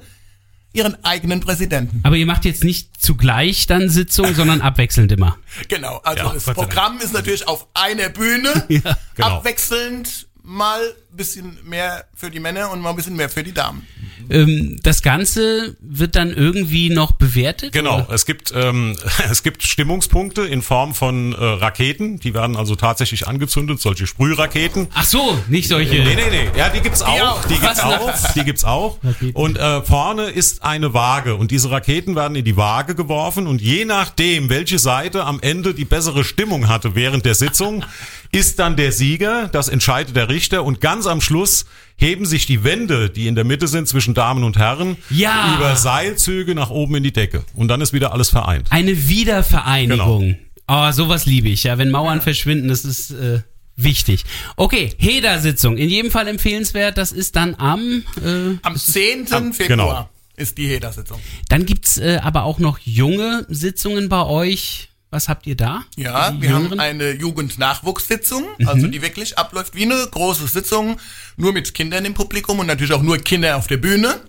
ihren 0.72 1.04
eigenen 1.04 1.42
Präsidenten. 1.42 2.00
Aber 2.04 2.16
ihr 2.16 2.26
macht 2.26 2.46
jetzt 2.46 2.64
nicht 2.64 3.02
zugleich 3.02 3.68
dann 3.68 3.90
Sitzung, 3.90 4.34
sondern 4.34 4.62
abwechselnd 4.62 5.12
immer. 5.12 5.38
Genau, 5.68 5.98
also 6.04 6.24
Ja, 6.24 6.34
das. 6.34 6.44
Programm 6.46 7.00
ist 7.00 7.12
natürlich 7.14 7.48
auf 7.50 7.68
einer 7.74 8.08
Bühne, 8.10 8.66
Ja, 8.70 8.98
genau. 9.16 9.28
abwechselnd 9.40 10.28
mal 10.44 10.80
ein 11.12 11.18
bisschen 11.18 11.58
mehr 11.66 12.06
für 12.16 12.30
die 12.32 12.40
Männer 12.40 12.72
und 12.72 12.80
mal 12.80 12.92
ein 12.92 12.96
bisschen 12.96 13.16
mehr 13.18 13.30
für 13.30 13.44
die 13.44 13.54
Damen. 13.54 13.86
Ähm, 14.30 14.80
das 14.84 15.02
Ganze 15.02 15.76
wird 15.80 16.16
dann 16.16 16.32
irgendwie 16.32 16.90
noch 16.90 17.14
bewertet? 17.14 17.72
Genau, 17.72 18.02
oder? 18.02 18.14
es 18.14 18.26
gibt 18.26 18.54
ähm, 18.56 18.96
es 19.32 19.44
gibt 19.44 19.64
Stimmungspunkte 19.64 20.42
in 20.42 20.62
Form 20.62 20.94
von 20.94 21.34
äh, 21.34 21.44
Raketen, 21.44 22.20
die 22.20 22.34
werden 22.34 22.56
also 22.56 22.76
tatsächlich 22.76 23.28
angezündet, 23.28 23.80
solche 23.80 24.08
Sprühraketen. 24.08 24.88
Ach 24.94 25.06
so, 25.06 25.38
nicht 25.48 25.70
solche. 25.70 25.96
Nee, 25.96 26.16
nee, 26.16 26.30
nee. 26.30 26.58
Ja, 26.58 26.70
die 26.70 26.82
gibt's 26.82 27.02
auch. 27.02 27.22
auch. 27.22 27.46
Die 27.46 27.58
gibt's 27.60 27.80
auch. 27.80 28.34
Die 28.36 28.44
gibt's 28.44 28.64
auch. 28.64 28.98
Und 29.34 29.58
äh, 29.58 29.82
vorne 29.82 30.24
ist 30.24 30.64
eine 30.64 30.94
Waage 30.94 31.36
und 31.36 31.52
diese 31.52 31.72
Raketen 31.72 32.16
werden 32.16 32.36
in 32.36 32.46
die 32.46 32.58
Waage 32.58 32.96
geworfen 32.96 33.48
und 33.48 33.62
je 33.62 33.86
nachdem, 33.86 34.50
welche 34.50 34.80
Seite 34.80 35.24
am 35.26 35.40
Ende 35.42 35.74
die 35.74 35.86
bessere 35.86 36.24
Stimmung 36.24 36.68
hatte 36.68 36.96
während 36.96 37.26
der 37.26 37.36
Sitzung, 37.36 37.86
ist 38.32 38.60
dann 38.60 38.76
der 38.76 38.92
Sieger. 38.92 39.48
Das 39.48 39.70
entscheidet 39.70 40.16
der 40.16 40.30
Richter 40.30 40.64
und 40.64 40.82
ganz 40.82 41.08
am 41.08 41.22
Schluss 41.22 41.66
heben 41.98 42.26
sich 42.26 42.46
die 42.46 42.64
Wände, 42.64 43.10
die 43.10 43.28
in 43.28 43.36
der 43.36 43.44
Mitte 43.44 43.68
sind 43.68 43.88
zwischen 43.88 44.14
Damen 44.14 44.44
und 44.44 44.58
Herren, 44.58 44.98
Ja. 45.10 45.56
über 45.58 45.76
Seilzüge 45.76 46.54
nach 46.56 46.70
oben 46.70 46.96
in 46.96 47.04
die 47.04 47.12
Decke 47.14 47.44
und 47.56 47.68
dann 47.70 47.82
ist 47.82 47.92
wieder 47.94 48.14
alles 48.14 48.30
vereint. 48.30 48.68
Eine 48.72 49.08
Wiedervereinigung. 49.08 50.22
Genau. 50.24 50.38
Oh, 50.68 50.92
sowas 50.92 51.26
liebe 51.26 51.50
ich, 51.50 51.64
ja. 51.64 51.78
Wenn 51.78 51.92
Mauern 51.92 52.22
verschwinden, 52.22 52.68
das 52.68 52.84
ist 52.86 53.12
äh, 53.12 53.42
wichtig. 53.78 54.26
Okay, 54.58 54.90
Heda-Sitzung. 54.98 55.78
In 55.78 55.90
jedem 55.90 56.12
Fall 56.12 56.28
empfehlenswert. 56.28 56.98
Das 56.98 57.12
ist 57.12 57.36
dann 57.36 57.56
am. 57.56 58.04
Äh, 58.24 58.58
Am 58.64 58.76
10. 58.76 59.32
Am- 59.34 59.54
Februar 59.54 59.68
genau. 59.78 60.10
ist 60.36 60.58
die 60.58 60.68
HEDA-Sitzung. 60.68 61.20
dann 61.50 61.66
gibt's 61.66 61.98
äh, 61.98 62.20
aber 62.22 62.44
auch 62.44 62.60
noch 62.60 62.80
junge 62.80 63.46
Sitzungen 63.50 64.10
bei 64.10 64.24
euch. 64.26 64.90
Was 65.10 65.30
habt 65.30 65.48
ihr 65.48 65.56
da? 65.56 65.84
Ja, 65.96 66.34
wir 66.40 66.52
haben 66.54 66.64
Jüngeren? 66.64 66.80
eine 66.82 67.12
Jugendnachwuchssitzung, 67.12 68.44
Mhm. 68.58 68.68
also 68.68 68.88
die 68.88 69.02
wirklich 69.02 69.38
abläuft 69.38 69.74
wie 69.76 69.84
eine 69.84 70.06
große 70.12 70.48
Sitzung, 70.48 71.00
nur 71.38 71.54
mit 71.54 71.74
Kindern 71.74 72.04
im 72.06 72.14
Publikum 72.14 72.60
und 72.60 72.68
natürlich 72.68 72.94
auch 72.94 73.02
nur 73.02 73.18
Kinder 73.18 73.56
auf 73.56 73.68
der 73.68 73.78
Bühne. 73.78 74.20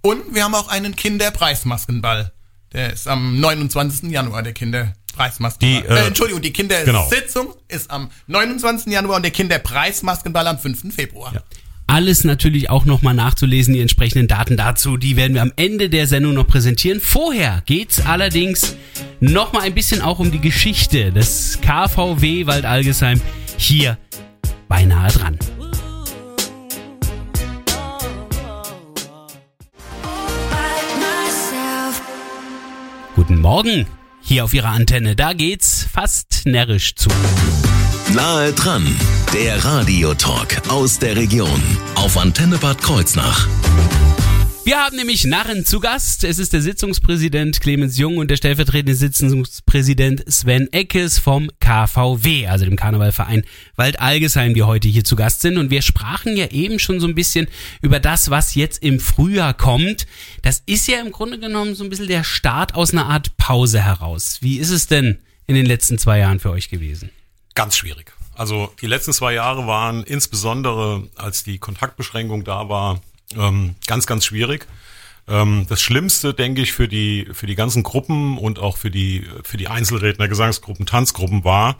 Und 0.00 0.34
wir 0.34 0.44
haben 0.44 0.54
auch 0.54 0.68
einen 0.68 0.94
Kinderpreismaskenball. 0.96 2.32
Der 2.72 2.92
ist 2.92 3.06
am 3.08 3.40
29. 3.40 4.10
Januar, 4.10 4.42
der 4.42 4.52
Kinderpreismaskenball. 4.52 5.82
Die, 5.82 5.88
äh, 5.88 6.04
äh, 6.04 6.06
Entschuldigung, 6.06 6.40
die 6.42 6.52
genau. 6.52 6.74
Kindersitzung 6.84 7.54
ist 7.68 7.90
am 7.90 8.10
29. 8.28 8.92
Januar 8.92 9.16
und 9.16 9.22
der 9.22 9.30
Kinderpreismaskenball 9.32 10.46
am 10.46 10.58
5. 10.58 10.92
Februar. 10.92 11.32
Alles 11.86 12.24
natürlich 12.24 12.70
auch 12.70 12.84
nochmal 12.84 13.14
nachzulesen, 13.14 13.74
die 13.74 13.80
entsprechenden 13.80 14.28
Daten 14.28 14.56
dazu, 14.56 14.96
die 14.96 15.16
werden 15.16 15.34
wir 15.34 15.42
am 15.42 15.52
Ende 15.56 15.90
der 15.90 16.06
Sendung 16.06 16.34
noch 16.34 16.46
präsentieren. 16.46 17.00
Vorher 17.00 17.62
geht's 17.66 18.00
allerdings 18.04 18.76
nochmal 19.20 19.62
ein 19.62 19.74
bisschen 19.74 20.00
auch 20.00 20.18
um 20.18 20.30
die 20.30 20.40
Geschichte 20.40 21.12
des 21.12 21.58
KVW 21.60 22.46
Waldalgesheim 22.46 23.20
hier 23.58 23.98
beinahe 24.68 25.10
dran. 25.10 25.38
Guten 33.14 33.40
Morgen, 33.40 33.86
hier 34.22 34.44
auf 34.44 34.54
Ihrer 34.54 34.70
Antenne, 34.70 35.14
da 35.14 35.34
geht's 35.34 35.86
fast 35.92 36.42
närrisch 36.46 36.94
zu. 36.94 37.10
Nahe 38.14 38.52
dran, 38.52 38.96
der 39.34 39.64
Radiotalk 39.64 40.68
aus 40.68 40.98
der 40.98 41.16
Region 41.16 41.62
auf 41.94 42.18
Antenne 42.18 42.58
Bad 42.58 42.82
Kreuznach. 42.82 43.48
Wir 44.66 44.76
haben 44.76 44.94
nämlich 44.94 45.24
Narren 45.24 45.64
zu 45.64 45.80
Gast. 45.80 46.22
Es 46.24 46.38
ist 46.38 46.52
der 46.52 46.60
Sitzungspräsident 46.60 47.58
Clemens 47.62 47.96
Jung 47.96 48.18
und 48.18 48.30
der 48.30 48.36
stellvertretende 48.36 48.94
Sitzungspräsident 48.94 50.22
Sven 50.30 50.70
Eckes 50.70 51.18
vom 51.18 51.50
KVW, 51.60 52.46
also 52.46 52.66
dem 52.66 52.76
Karnevalverein 52.76 53.44
Waldalgesheim, 53.76 54.52
die 54.52 54.64
heute 54.64 54.88
hier 54.88 55.04
zu 55.04 55.16
Gast 55.16 55.40
sind. 55.40 55.56
Und 55.56 55.70
wir 55.70 55.80
sprachen 55.80 56.36
ja 56.36 56.48
eben 56.48 56.78
schon 56.78 57.00
so 57.00 57.06
ein 57.06 57.14
bisschen 57.14 57.48
über 57.80 58.00
das, 58.00 58.28
was 58.28 58.54
jetzt 58.54 58.82
im 58.82 59.00
Frühjahr 59.00 59.54
kommt. 59.54 60.06
Das 60.42 60.62
ist 60.66 60.88
ja 60.88 61.00
im 61.00 61.10
Grunde 61.10 61.38
genommen 61.38 61.74
so 61.74 61.84
ein 61.84 61.90
bisschen 61.90 62.08
der 62.08 62.24
Start 62.24 62.74
aus 62.74 62.92
einer 62.92 63.06
Art 63.06 63.38
Pause 63.38 63.80
heraus. 63.80 64.38
Wie 64.42 64.58
ist 64.58 64.70
es 64.70 64.88
denn 64.88 65.20
in 65.46 65.54
den 65.54 65.64
letzten 65.64 65.96
zwei 65.96 66.18
Jahren 66.18 66.38
für 66.38 66.50
euch 66.50 66.68
gewesen? 66.68 67.08
Ganz 67.54 67.76
schwierig. 67.76 68.12
Also 68.34 68.72
die 68.80 68.86
letzten 68.86 69.12
zwei 69.12 69.34
Jahre 69.34 69.66
waren 69.66 70.02
insbesondere, 70.04 71.08
als 71.16 71.44
die 71.44 71.58
Kontaktbeschränkung 71.58 72.44
da 72.44 72.68
war, 72.68 73.00
ähm, 73.36 73.74
ganz, 73.86 74.06
ganz 74.06 74.24
schwierig. 74.24 74.66
Ähm, 75.28 75.66
das 75.68 75.80
Schlimmste, 75.80 76.34
denke 76.34 76.62
ich, 76.62 76.72
für 76.72 76.88
die, 76.88 77.28
für 77.32 77.46
die 77.46 77.54
ganzen 77.54 77.82
Gruppen 77.82 78.38
und 78.38 78.58
auch 78.58 78.76
für 78.76 78.90
die, 78.90 79.26
für 79.44 79.56
die 79.56 79.68
Einzelredner, 79.68 80.28
Gesangsgruppen, 80.28 80.86
Tanzgruppen 80.86 81.44
war, 81.44 81.76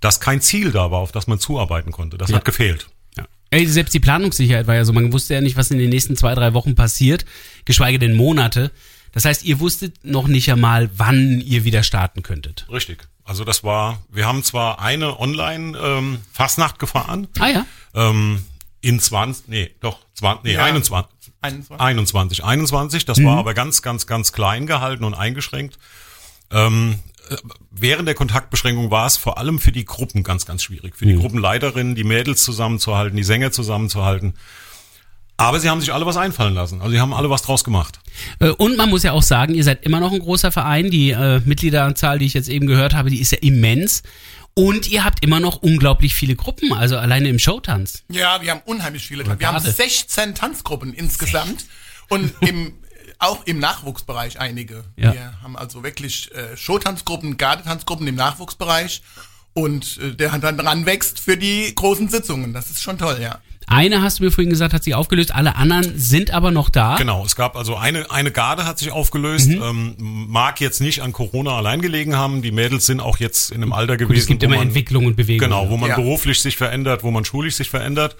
dass 0.00 0.20
kein 0.20 0.40
Ziel 0.40 0.70
da 0.72 0.90
war, 0.90 0.98
auf 0.98 1.12
das 1.12 1.26
man 1.26 1.38
zuarbeiten 1.38 1.92
konnte. 1.92 2.18
Das 2.18 2.30
Ja. 2.30 2.36
hat 2.36 2.44
gefehlt. 2.44 2.88
Ja. 3.16 3.24
Ey, 3.50 3.66
selbst 3.66 3.94
die 3.94 4.00
Planungssicherheit 4.00 4.66
war 4.66 4.74
ja 4.74 4.84
so, 4.84 4.92
man 4.92 5.12
wusste 5.12 5.34
ja 5.34 5.40
nicht, 5.40 5.56
was 5.56 5.70
in 5.70 5.78
den 5.78 5.90
nächsten 5.90 6.16
zwei, 6.16 6.34
drei 6.34 6.52
Wochen 6.54 6.74
passiert, 6.74 7.24
geschweige 7.64 7.98
denn 7.98 8.14
Monate. 8.16 8.70
Das 9.12 9.24
heißt, 9.24 9.44
ihr 9.44 9.60
wusstet 9.60 10.04
noch 10.04 10.26
nicht 10.26 10.50
einmal, 10.50 10.90
wann 10.96 11.40
ihr 11.40 11.64
wieder 11.64 11.84
starten 11.84 12.22
könntet. 12.22 12.66
Richtig. 12.70 13.06
Also 13.24 13.44
das 13.44 13.64
war, 13.64 13.98
wir 14.10 14.26
haben 14.26 14.42
zwar 14.44 14.80
eine 14.80 15.18
Online-Fastnacht 15.18 16.78
gefahren, 16.78 17.28
Ah 17.38 17.48
ja. 17.48 17.66
ähm, 17.94 18.44
in 18.80 19.00
20, 19.00 19.48
nee, 19.48 19.70
doch, 19.80 19.98
20, 20.14 20.44
nee, 20.44 20.52
Ja. 20.54 20.64
21. 20.64 21.10
21. 21.40 21.80
21, 21.80 22.44
21, 22.44 23.04
das 23.06 23.22
war 23.22 23.38
aber 23.38 23.54
ganz, 23.54 23.82
ganz, 23.82 24.06
ganz 24.06 24.32
klein 24.32 24.66
gehalten 24.66 25.04
und 25.04 25.14
eingeschränkt. 25.14 25.78
Ähm, 26.50 26.98
äh, 27.30 27.36
während 27.70 28.08
der 28.08 28.14
Kontaktbeschränkung 28.14 28.90
war 28.90 29.06
es 29.06 29.16
vor 29.16 29.38
allem 29.38 29.58
für 29.58 29.72
die 29.72 29.84
Gruppen 29.84 30.22
ganz, 30.22 30.46
ganz 30.46 30.62
schwierig. 30.62 30.96
Für 30.96 31.06
die 31.06 31.16
Gruppenleiterinnen, 31.16 31.94
die 31.94 32.04
Mädels 32.04 32.44
zusammenzuhalten, 32.44 33.16
die 33.16 33.24
Sänger 33.24 33.52
zusammenzuhalten. 33.52 34.34
Aber 35.36 35.58
sie 35.58 35.68
haben 35.68 35.80
sich 35.80 35.92
alle 35.92 36.06
was 36.06 36.16
einfallen 36.16 36.54
lassen. 36.54 36.80
Also 36.80 36.92
sie 36.92 37.00
haben 37.00 37.12
alle 37.12 37.28
was 37.28 37.42
draus 37.42 37.64
gemacht. 37.64 37.98
Äh, 38.38 38.50
Und 38.50 38.76
man 38.76 38.88
muss 38.90 39.02
ja 39.02 39.12
auch 39.12 39.22
sagen, 39.22 39.54
ihr 39.54 39.64
seid 39.64 39.84
immer 39.84 39.98
noch 40.00 40.12
ein 40.12 40.20
großer 40.20 40.52
Verein. 40.52 40.90
Die 40.90 41.10
äh, 41.10 41.40
Mitgliederanzahl, 41.44 42.18
die 42.18 42.26
ich 42.26 42.34
jetzt 42.34 42.48
eben 42.48 42.66
gehört 42.66 42.94
habe, 42.94 43.10
die 43.10 43.20
ist 43.20 43.32
ja 43.32 43.38
immens. 43.38 44.02
Und 44.54 44.88
ihr 44.88 45.04
habt 45.04 45.24
immer 45.24 45.40
noch 45.40 45.56
unglaublich 45.56 46.14
viele 46.14 46.36
Gruppen, 46.36 46.72
also 46.72 46.96
alleine 46.96 47.28
im 47.28 47.40
Showtanz. 47.40 48.04
Ja, 48.08 48.40
wir 48.40 48.52
haben 48.52 48.62
unheimlich 48.64 49.04
viele. 49.04 49.24
Oder 49.24 49.38
Wir 49.38 49.48
haben 49.48 49.56
gerade. 49.56 49.72
16 49.72 50.36
Tanzgruppen 50.36 50.94
insgesamt 50.94 51.64
und 52.08 52.32
im, 52.40 52.74
auch 53.18 53.44
im 53.46 53.58
Nachwuchsbereich 53.58 54.38
einige. 54.38 54.84
Ja. 54.96 55.12
Wir 55.12 55.42
haben 55.42 55.56
also 55.56 55.82
wirklich 55.82 56.30
äh, 56.36 56.56
Showtanzgruppen, 56.56 57.36
Gardetanzgruppen 57.36 58.06
im 58.06 58.14
Nachwuchsbereich 58.14 59.02
und 59.54 59.98
äh, 59.98 60.14
der 60.14 60.38
dann 60.38 60.56
dran 60.56 60.86
wächst 60.86 61.18
für 61.18 61.36
die 61.36 61.74
großen 61.74 62.08
Sitzungen. 62.08 62.52
Das 62.52 62.70
ist 62.70 62.80
schon 62.80 62.96
toll, 62.96 63.18
ja. 63.20 63.40
Eine 63.66 64.02
hast 64.02 64.18
du 64.18 64.24
mir 64.24 64.30
vorhin 64.30 64.50
gesagt, 64.50 64.72
hat 64.74 64.84
sich 64.84 64.94
aufgelöst, 64.94 65.34
alle 65.34 65.56
anderen 65.56 65.98
sind 65.98 66.30
aber 66.32 66.50
noch 66.50 66.68
da. 66.70 66.96
Genau, 66.96 67.24
es 67.24 67.34
gab 67.36 67.56
also 67.56 67.76
eine, 67.76 68.10
eine 68.10 68.30
Garde 68.30 68.66
hat 68.66 68.78
sich 68.78 68.90
aufgelöst, 68.92 69.48
ähm, 69.48 69.94
mag 69.98 70.60
jetzt 70.60 70.80
nicht 70.80 71.00
an 71.02 71.12
Corona 71.12 71.56
allein 71.56 71.80
gelegen 71.80 72.16
haben. 72.16 72.42
Die 72.42 72.50
Mädels 72.52 72.86
sind 72.86 73.00
auch 73.00 73.18
jetzt 73.18 73.50
in 73.50 73.62
einem 73.62 73.72
Alter 73.72 73.96
gewesen. 73.96 74.08
Gut, 74.08 74.18
es 74.18 74.26
gibt 74.26 74.42
wo 74.42 74.46
immer 74.46 74.56
man, 74.56 74.68
Entwicklung 74.68 75.06
und 75.06 75.16
Bewegung. 75.16 75.48
Genau, 75.48 75.70
wo 75.70 75.76
man 75.76 75.90
Ja. 75.90 75.96
beruflich 75.96 76.40
sich 76.40 76.56
verändert, 76.56 77.02
wo 77.02 77.10
man 77.10 77.24
schulisch 77.24 77.54
sich 77.56 77.70
verändert. 77.70 78.16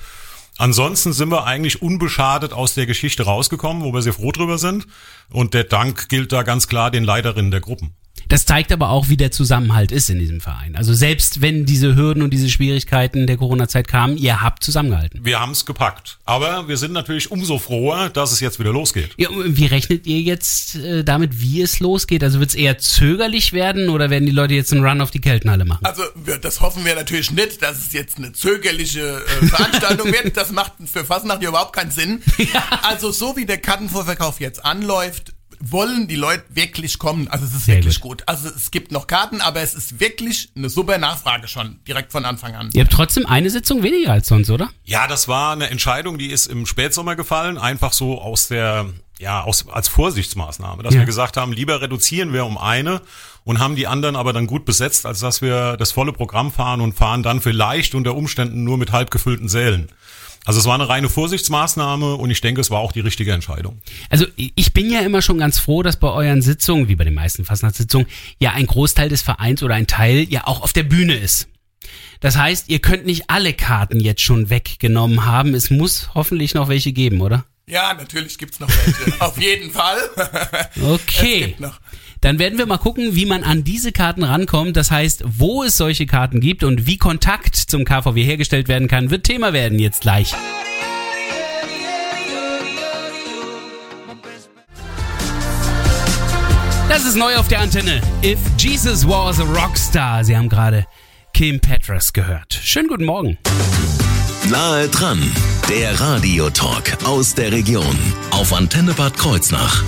Ansonsten 0.57 1.13
sind 1.13 1.31
wir 1.31 1.45
eigentlich 1.47 1.83
unbeschadet 1.83 2.53
aus 2.53 2.75
der 2.75 2.87
Geschichte 2.87 3.25
rausgekommen, 3.25 3.83
wo 3.83 3.93
wir 3.93 4.03
sehr 4.03 4.13
froh 4.13 4.31
drüber 4.31 4.57
sind. 4.59 4.87
Und 5.31 5.53
der 5.53 5.65
Dank 5.65 6.09
gilt 6.09 6.33
da 6.33 6.43
ganz 6.45 6.69
klar 6.69 6.91
den 6.93 7.03
Leiterinnen 7.05 7.51
der 7.51 7.61
Gruppen. 7.61 7.95
Das 8.35 8.47
zeigt 8.47 8.73
aber 8.73 8.89
auch, 8.89 9.09
wie 9.09 9.17
der 9.17 9.31
Zusammenhalt 9.31 9.93
ist 9.93 10.11
in 10.11 10.19
diesem 10.19 10.41
Verein. 10.41 10.75
Also 10.75 10.93
selbst 10.93 11.41
wenn 11.41 11.67
diese 11.67 11.95
Hürden 11.95 12.21
und 12.21 12.31
diese 12.31 12.51
Schwierigkeiten 12.51 13.29
der 13.29 13.37
Corona-Zeit 13.37 13.87
kamen, 13.87 14.17
ihr 14.17 14.41
habt 14.41 14.65
zusammengehalten. 14.65 15.25
Wir 15.25 15.39
haben 15.39 15.53
es 15.53 15.65
gepackt. 15.65 16.19
Aber 16.25 16.67
wir 16.67 16.77
sind 16.77 16.93
natürlich 16.93 17.31
umso 17.31 17.61
froher, 17.61 18.11
dass 18.11 18.33
es 18.33 18.41
jetzt 18.41 18.59
wieder 18.59 18.73
losgeht. 18.73 19.11
Ja, 19.19 19.29
wie 19.31 19.67
rechnet 19.67 20.09
ihr 20.09 20.21
jetzt 20.21 20.75
äh, 20.75 21.05
damit, 21.05 21.41
wie 21.41 21.63
es 21.63 21.79
losgeht? 21.79 22.25
Also 22.25 22.41
wird 22.41 22.51
es 22.51 22.57
eher 22.57 22.77
zögerlich 22.77 23.53
werden 23.53 23.89
oder 23.89 24.11
werden 24.11 24.27
die 24.27 24.33
Leute 24.33 24.55
jetzt 24.55 24.73
einen 24.73 24.85
Run 24.85 25.01
auf 25.01 25.13
die 25.13 25.21
Keltenhalle 25.21 25.65
machen? 25.65 25.85
Also 25.87 26.03
wir, 26.17 26.39
das 26.39 26.61
hoffen 26.61 26.85
wir 26.85 26.97
natürlich 26.97 27.31
nicht, 27.31 27.63
dass 27.63 27.87
es 27.87 27.93
jetzt 27.93 28.19
eine 28.19 28.33
zögerliche 28.33 29.23
äh, 29.43 29.47
Veranstaltung 29.47 30.09
wird. 30.09 30.37
Das 30.37 30.51
macht 30.51 30.73
für 30.87 31.05
Fasnacht 31.05 31.41
ja 31.41 31.51
überhaupt 31.51 31.77
keinen 31.77 31.93
Sinn. 31.93 32.21
Also 32.83 33.13
so 33.13 33.37
wie 33.37 33.47
der 33.47 33.59
Kartenvorverkauf 33.59 34.41
jetzt 34.41 34.65
anläuft, 34.65 35.35
wollen 35.71 36.09
die 36.09 36.17
Leute 36.17 36.45
wirklich 36.51 36.99
kommen. 36.99 37.29
Also 37.29 37.45
es 37.47 37.55
ist 37.55 37.65
Sehr 37.67 37.77
wirklich 37.77 38.01
gut. 38.01 38.19
gut. 38.19 38.29
Also 38.29 38.49
es 38.49 38.71
gibt 38.71 38.93
noch 38.93 39.07
Karten, 39.07 39.41
aber 39.41 39.61
es 39.63 39.75
ist 39.75 40.01
wirklich 40.01 40.51
eine 40.57 40.69
super 40.69 40.99
Nachfrage 40.99 41.49
schon, 41.49 41.79
direkt 41.87 42.13
von 42.13 42.25
Anfang 42.25 42.55
an. 42.55 42.71
Ihr 42.73 42.83
habt 42.85 42.93
trotzdem 42.93 43.27
eine 43.27 43.51
Sitzung 43.51 43.83
weniger 43.83 44.13
als 44.13 44.29
sonst, 44.29 44.51
oder? 44.51 44.71
Ja, 44.85 45.07
das 45.07 45.29
war 45.29 45.53
eine 45.53 45.71
Entscheidung, 45.71 46.19
die 46.19 46.31
ist 46.31 46.47
im 46.47 46.67
Spätsommer 46.67 47.17
gefallen, 47.17 47.57
einfach 47.59 47.93
so 47.93 48.21
aus 48.21 48.49
der, 48.49 48.87
ja, 49.19 49.43
aus, 49.43 49.69
als 49.69 49.89
Vorsichtsmaßnahme, 49.89 50.83
dass 50.83 50.95
Ja. 50.95 51.01
wir 51.01 51.07
gesagt 51.07 51.37
haben, 51.37 51.53
lieber 51.53 51.81
reduzieren 51.81 52.33
wir 52.33 52.45
um 52.45 52.59
eine 52.59 53.01
und 53.45 53.59
haben 53.59 53.77
die 53.77 53.87
anderen 53.87 54.17
aber 54.17 54.33
dann 54.33 54.47
gut 54.47 54.65
besetzt, 54.65 55.07
als 55.07 55.21
dass 55.21 55.41
wir 55.43 55.77
das 55.77 55.93
volle 55.93 56.13
Programm 56.13 56.53
fahren 56.53 56.81
und 56.81 56.95
fahren 56.95 57.23
dann 57.23 57.41
vielleicht 57.41 57.95
unter 57.95 58.15
Umständen 58.15 58.65
nur 58.65 58.79
mit 58.79 58.93
halb 58.93 59.11
gefüllten 59.11 59.49
Sälen. 59.49 59.89
Also 60.45 60.61
es 60.61 60.67
war 60.67 60.75
eine 60.75 60.89
reine 60.89 61.09
Vorsichtsmaßnahme 61.09 62.17
und 62.17 62.31
ich 62.31 62.41
denke, 62.41 62.61
es 62.61 62.71
war 62.71 62.81
auch 62.81 62.93
die 62.93 63.01
richtige 63.01 63.33
Entscheidung. 63.33 63.81
Also 64.11 64.27
ich 64.37 64.75
bin 64.75 64.91
ja 64.91 65.01
immer 65.01 65.23
schon 65.23 65.39
ganz 65.39 65.59
froh, 65.59 65.83
dass 65.83 65.99
bei 65.99 66.11
euren 66.11 66.43
Sitzungen, 66.43 66.89
wie 66.89 66.97
bei 66.97 67.05
den 67.05 67.15
meisten 67.15 67.45
Fastnachtssitzungen, 67.45 68.07
ja 68.39 68.53
ein 68.53 68.67
Großteil 68.67 69.09
des 69.09 69.23
Vereins 69.23 69.63
oder 69.63 69.75
ein 69.75 69.87
Teil 69.87 70.27
ja 70.29 70.47
auch 70.47 70.63
auf 70.63 70.73
der 70.73 70.83
Bühne 70.83 71.15
ist. 71.15 71.49
Das 72.21 72.37
heißt, 72.37 72.69
ihr 72.69 72.79
könnt 72.79 73.07
nicht 73.07 73.31
alle 73.31 73.53
Karten 73.53 74.01
jetzt 74.01 74.23
schon 74.23 74.51
weggenommen 74.51 75.27
haben. 75.27 75.55
Es 75.55 75.71
muss 75.71 76.11
hoffentlich 76.15 76.55
noch 76.55 76.69
welche 76.69 76.93
geben, 76.93 77.21
oder? 77.21 77.45
Ja, 77.67 77.95
natürlich 77.95 78.39
gibt's 78.39 78.61
noch 78.61 78.69
welche. 78.69 79.21
Auf 79.21 79.41
jeden 79.41 79.71
Fall. 79.71 79.99
Es 80.77 80.83
Okay. 80.83 81.57
Dann 82.25 82.39
werden 82.39 82.57
wir 82.57 82.65
mal 82.65 82.79
gucken, 82.79 83.15
wie 83.17 83.27
man 83.27 83.45
an 83.45 83.65
diese 83.65 83.93
Karten 83.93 84.25
rankommt. 84.25 84.79
Das 84.79 84.91
heißt, 84.91 85.25
wo 85.27 85.63
es 85.63 85.77
solche 85.77 86.07
Karten 86.07 86.41
gibt 86.41 86.65
und 86.65 86.87
wie 86.87 86.97
Kontakt 86.97 87.55
zum 87.55 87.85
KVW 87.85 88.25
hergestellt 88.25 88.67
werden 88.67 88.89
kann, 88.89 89.11
wird 89.11 89.25
Thema 89.25 89.53
werden 89.53 89.79
jetzt 89.79 90.01
gleich. 90.01 90.33
Das 96.89 97.05
ist 97.05 97.17
neu 97.17 97.37
auf 97.37 97.49
der 97.49 97.61
Antenne. 97.61 98.01
If 98.25 98.39
Jesus 98.57 99.07
was 99.07 99.39
a 99.39 99.45
Rockstar. 99.45 100.25
Sie 100.25 100.35
haben 100.35 100.49
gerade 100.49 100.87
Kim 101.35 101.61
Petras 101.61 102.15
gehört. 102.15 102.55
Schönen 102.55 102.89
guten 102.89 103.05
Morgen. 103.05 103.37
Nahe 104.49 104.89
dran, 104.89 105.21
der 105.69 106.01
Radiotalk 106.01 107.05
aus 107.05 107.35
der 107.35 107.53
Region 107.53 107.99
auf 108.31 108.55
Antenne 108.55 108.95
Bad 108.95 109.19
Kreuznach. 109.19 109.85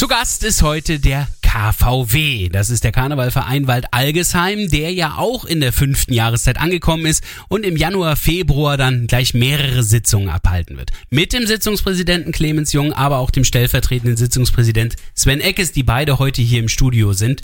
Zu 0.00 0.08
Gast 0.08 0.44
ist 0.44 0.62
heute 0.62 0.98
der 0.98 1.28
KVW. 1.42 2.48
Das 2.48 2.70
ist 2.70 2.84
der 2.84 2.90
Karnevalverein 2.90 3.66
Wald 3.66 3.84
Algesheim, 3.90 4.70
der 4.70 4.94
ja 4.94 5.16
auch 5.18 5.44
in 5.44 5.60
der 5.60 5.74
fünften 5.74 6.14
Jahreszeit 6.14 6.56
angekommen 6.56 7.04
ist 7.04 7.22
und 7.50 7.66
im 7.66 7.76
Januar, 7.76 8.16
Februar 8.16 8.78
dann 8.78 9.08
gleich 9.08 9.34
mehrere 9.34 9.82
Sitzungen 9.82 10.30
abhalten 10.30 10.78
wird. 10.78 10.90
Mit 11.10 11.34
dem 11.34 11.46
Sitzungspräsidenten 11.46 12.32
Clemens 12.32 12.72
Jung, 12.72 12.94
aber 12.94 13.18
auch 13.18 13.30
dem 13.30 13.44
stellvertretenden 13.44 14.16
Sitzungspräsident 14.16 14.96
Sven 15.14 15.42
Eckes, 15.42 15.72
die 15.72 15.82
beide 15.82 16.18
heute 16.18 16.40
hier 16.40 16.60
im 16.60 16.70
Studio 16.70 17.12
sind. 17.12 17.42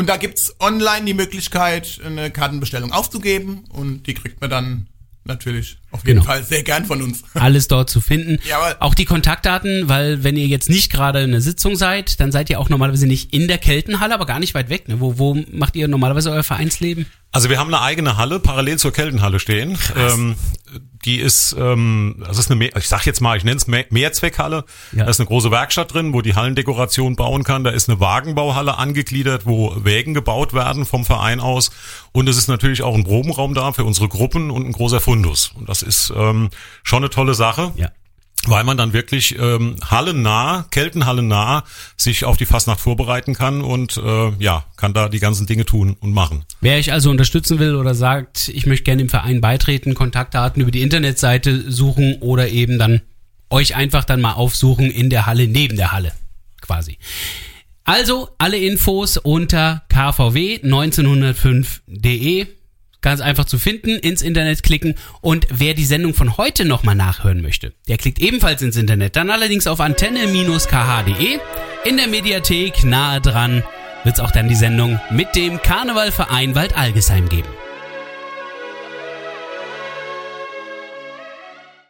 und 0.00 0.06
da 0.06 0.16
gibt's 0.16 0.56
online 0.60 1.04
die 1.04 1.12
Möglichkeit, 1.12 2.00
eine 2.02 2.30
Kartenbestellung 2.30 2.90
aufzugeben. 2.90 3.66
Und 3.68 4.06
die 4.06 4.14
kriegt 4.14 4.40
man 4.40 4.48
dann 4.48 4.86
natürlich 5.24 5.76
auf 5.92 6.06
jeden 6.06 6.20
Genau. 6.20 6.30
Fall 6.30 6.42
sehr 6.44 6.62
gern 6.62 6.84
von 6.84 7.02
uns. 7.02 7.22
Alles 7.34 7.68
dort 7.68 7.90
zu 7.90 8.00
finden. 8.00 8.38
Jawohl. 8.48 8.76
Auch 8.80 8.94
die 8.94 9.04
Kontaktdaten, 9.04 9.88
weil 9.88 10.22
wenn 10.24 10.36
ihr 10.36 10.46
jetzt 10.46 10.70
nicht 10.70 10.90
gerade 10.92 11.20
in 11.20 11.30
einer 11.30 11.40
Sitzung 11.40 11.76
seid, 11.76 12.20
dann 12.20 12.32
seid 12.32 12.50
ihr 12.50 12.60
auch 12.60 12.68
normalerweise 12.68 13.06
nicht 13.06 13.32
in 13.34 13.48
der 13.48 13.58
Keltenhalle, 13.58 14.14
aber 14.14 14.26
gar 14.26 14.38
nicht 14.40 14.54
weit 14.54 14.68
weg. 14.68 14.88
Ne? 14.88 15.00
Wo, 15.00 15.18
wo 15.18 15.36
macht 15.52 15.76
ihr 15.76 15.88
normalerweise 15.88 16.30
euer 16.30 16.42
Vereinsleben? 16.44 17.06
Also 17.32 17.48
wir 17.48 17.58
haben 17.60 17.68
eine 17.72 17.80
eigene 17.80 18.16
Halle 18.16 18.40
parallel 18.40 18.78
zur 18.78 18.92
Keltenhalle 18.92 19.38
stehen. 19.38 19.78
Ähm, 19.96 20.34
die 21.04 21.18
ist, 21.18 21.54
ähm, 21.58 22.16
das 22.26 22.38
ist 22.38 22.50
eine, 22.50 22.56
Mehr, 22.58 22.76
ich 22.76 22.88
sag 22.88 23.06
jetzt 23.06 23.20
mal, 23.20 23.36
ich 23.36 23.44
nenne 23.44 23.56
es 23.56 23.68
Mehr 23.68 23.86
Mehrzweckhalle. 23.90 24.64
Ja. 24.92 25.04
Da 25.04 25.10
ist 25.10 25.20
eine 25.20 25.28
große 25.28 25.50
Werkstatt 25.52 25.94
drin, 25.94 26.12
wo 26.12 26.22
die 26.22 26.34
Hallendekoration 26.34 27.14
bauen 27.14 27.44
kann. 27.44 27.62
Da 27.62 27.70
ist 27.70 27.88
eine 27.88 28.00
Wagenbauhalle 28.00 28.78
angegliedert, 28.78 29.46
wo 29.46 29.72
Wägen 29.84 30.12
gebaut 30.12 30.54
werden 30.54 30.84
vom 30.84 31.04
Verein 31.04 31.38
aus. 31.38 31.70
Und 32.10 32.28
es 32.28 32.36
ist 32.36 32.48
natürlich 32.48 32.82
auch 32.82 32.96
ein 32.96 33.04
Probenraum 33.04 33.54
da 33.54 33.72
für 33.72 33.84
unsere 33.84 34.08
Gruppen 34.08 34.50
und 34.50 34.66
ein 34.66 34.72
großer 34.72 35.00
Fundus. 35.00 35.52
Und 35.54 35.68
das 35.68 35.79
ist 35.82 36.12
ähm, 36.14 36.50
schon 36.82 37.02
eine 37.02 37.10
tolle 37.10 37.34
Sache. 37.34 37.72
Ja. 37.76 37.90
weil 38.46 38.64
man 38.64 38.78
dann 38.78 38.94
wirklich 38.94 39.38
ähm, 39.38 39.76
hallennah, 39.84 40.64
Keltenhallennah 40.70 41.62
sich 41.98 42.24
auf 42.24 42.38
die 42.38 42.46
Fastnacht 42.46 42.80
vorbereiten 42.80 43.34
kann 43.34 43.60
und 43.60 43.98
äh, 43.98 44.30
ja, 44.38 44.64
kann 44.78 44.94
da 44.94 45.10
die 45.10 45.18
ganzen 45.18 45.46
Dinge 45.46 45.66
tun 45.66 45.94
und 46.00 46.14
machen. 46.14 46.46
Wer 46.62 46.78
euch 46.78 46.90
also 46.90 47.10
unterstützen 47.10 47.58
will 47.58 47.74
oder 47.74 47.94
sagt, 47.94 48.48
ich 48.48 48.64
möchte 48.64 48.84
gerne 48.84 49.02
dem 49.02 49.10
Verein 49.10 49.42
beitreten, 49.42 49.92
Kontaktdaten 49.92 50.62
über 50.62 50.70
die 50.70 50.80
Internetseite 50.80 51.70
suchen 51.70 52.16
oder 52.20 52.48
eben 52.48 52.78
dann 52.78 53.02
euch 53.50 53.76
einfach 53.76 54.04
dann 54.04 54.22
mal 54.22 54.32
aufsuchen 54.32 54.90
in 54.90 55.10
der 55.10 55.26
Halle, 55.26 55.46
neben 55.46 55.76
der 55.76 55.92
Halle 55.92 56.12
quasi. 56.62 56.96
Also 57.84 58.28
alle 58.38 58.58
Infos 58.58 59.16
unter 59.16 59.82
kvw1905.de. 59.90 62.46
Ganz 63.02 63.20
einfach 63.20 63.46
zu 63.46 63.58
finden, 63.58 63.98
ins 63.98 64.22
Internet 64.22 64.62
klicken 64.62 64.94
und 65.20 65.46
wer 65.50 65.74
die 65.74 65.84
Sendung 65.84 66.14
von 66.14 66.36
heute 66.36 66.64
nochmal 66.64 66.94
nachhören 66.94 67.40
möchte, 67.40 67.72
der 67.88 67.96
klickt 67.96 68.18
ebenfalls 68.18 68.60
ins 68.62 68.76
Internet, 68.76 69.16
dann 69.16 69.30
allerdings 69.30 69.66
auf 69.66 69.80
antenne-kh.de. 69.80 71.38
In 71.84 71.96
der 71.96 72.08
Mediathek 72.08 72.84
nahe 72.84 73.20
dran 73.20 73.62
wird 74.04 74.16
es 74.16 74.20
auch 74.20 74.30
dann 74.30 74.48
die 74.48 74.54
Sendung 74.54 75.00
mit 75.10 75.34
dem 75.34 75.62
Karnevalverein 75.62 76.54
Wald 76.54 76.76
Algesheim 76.76 77.28
geben. 77.28 77.48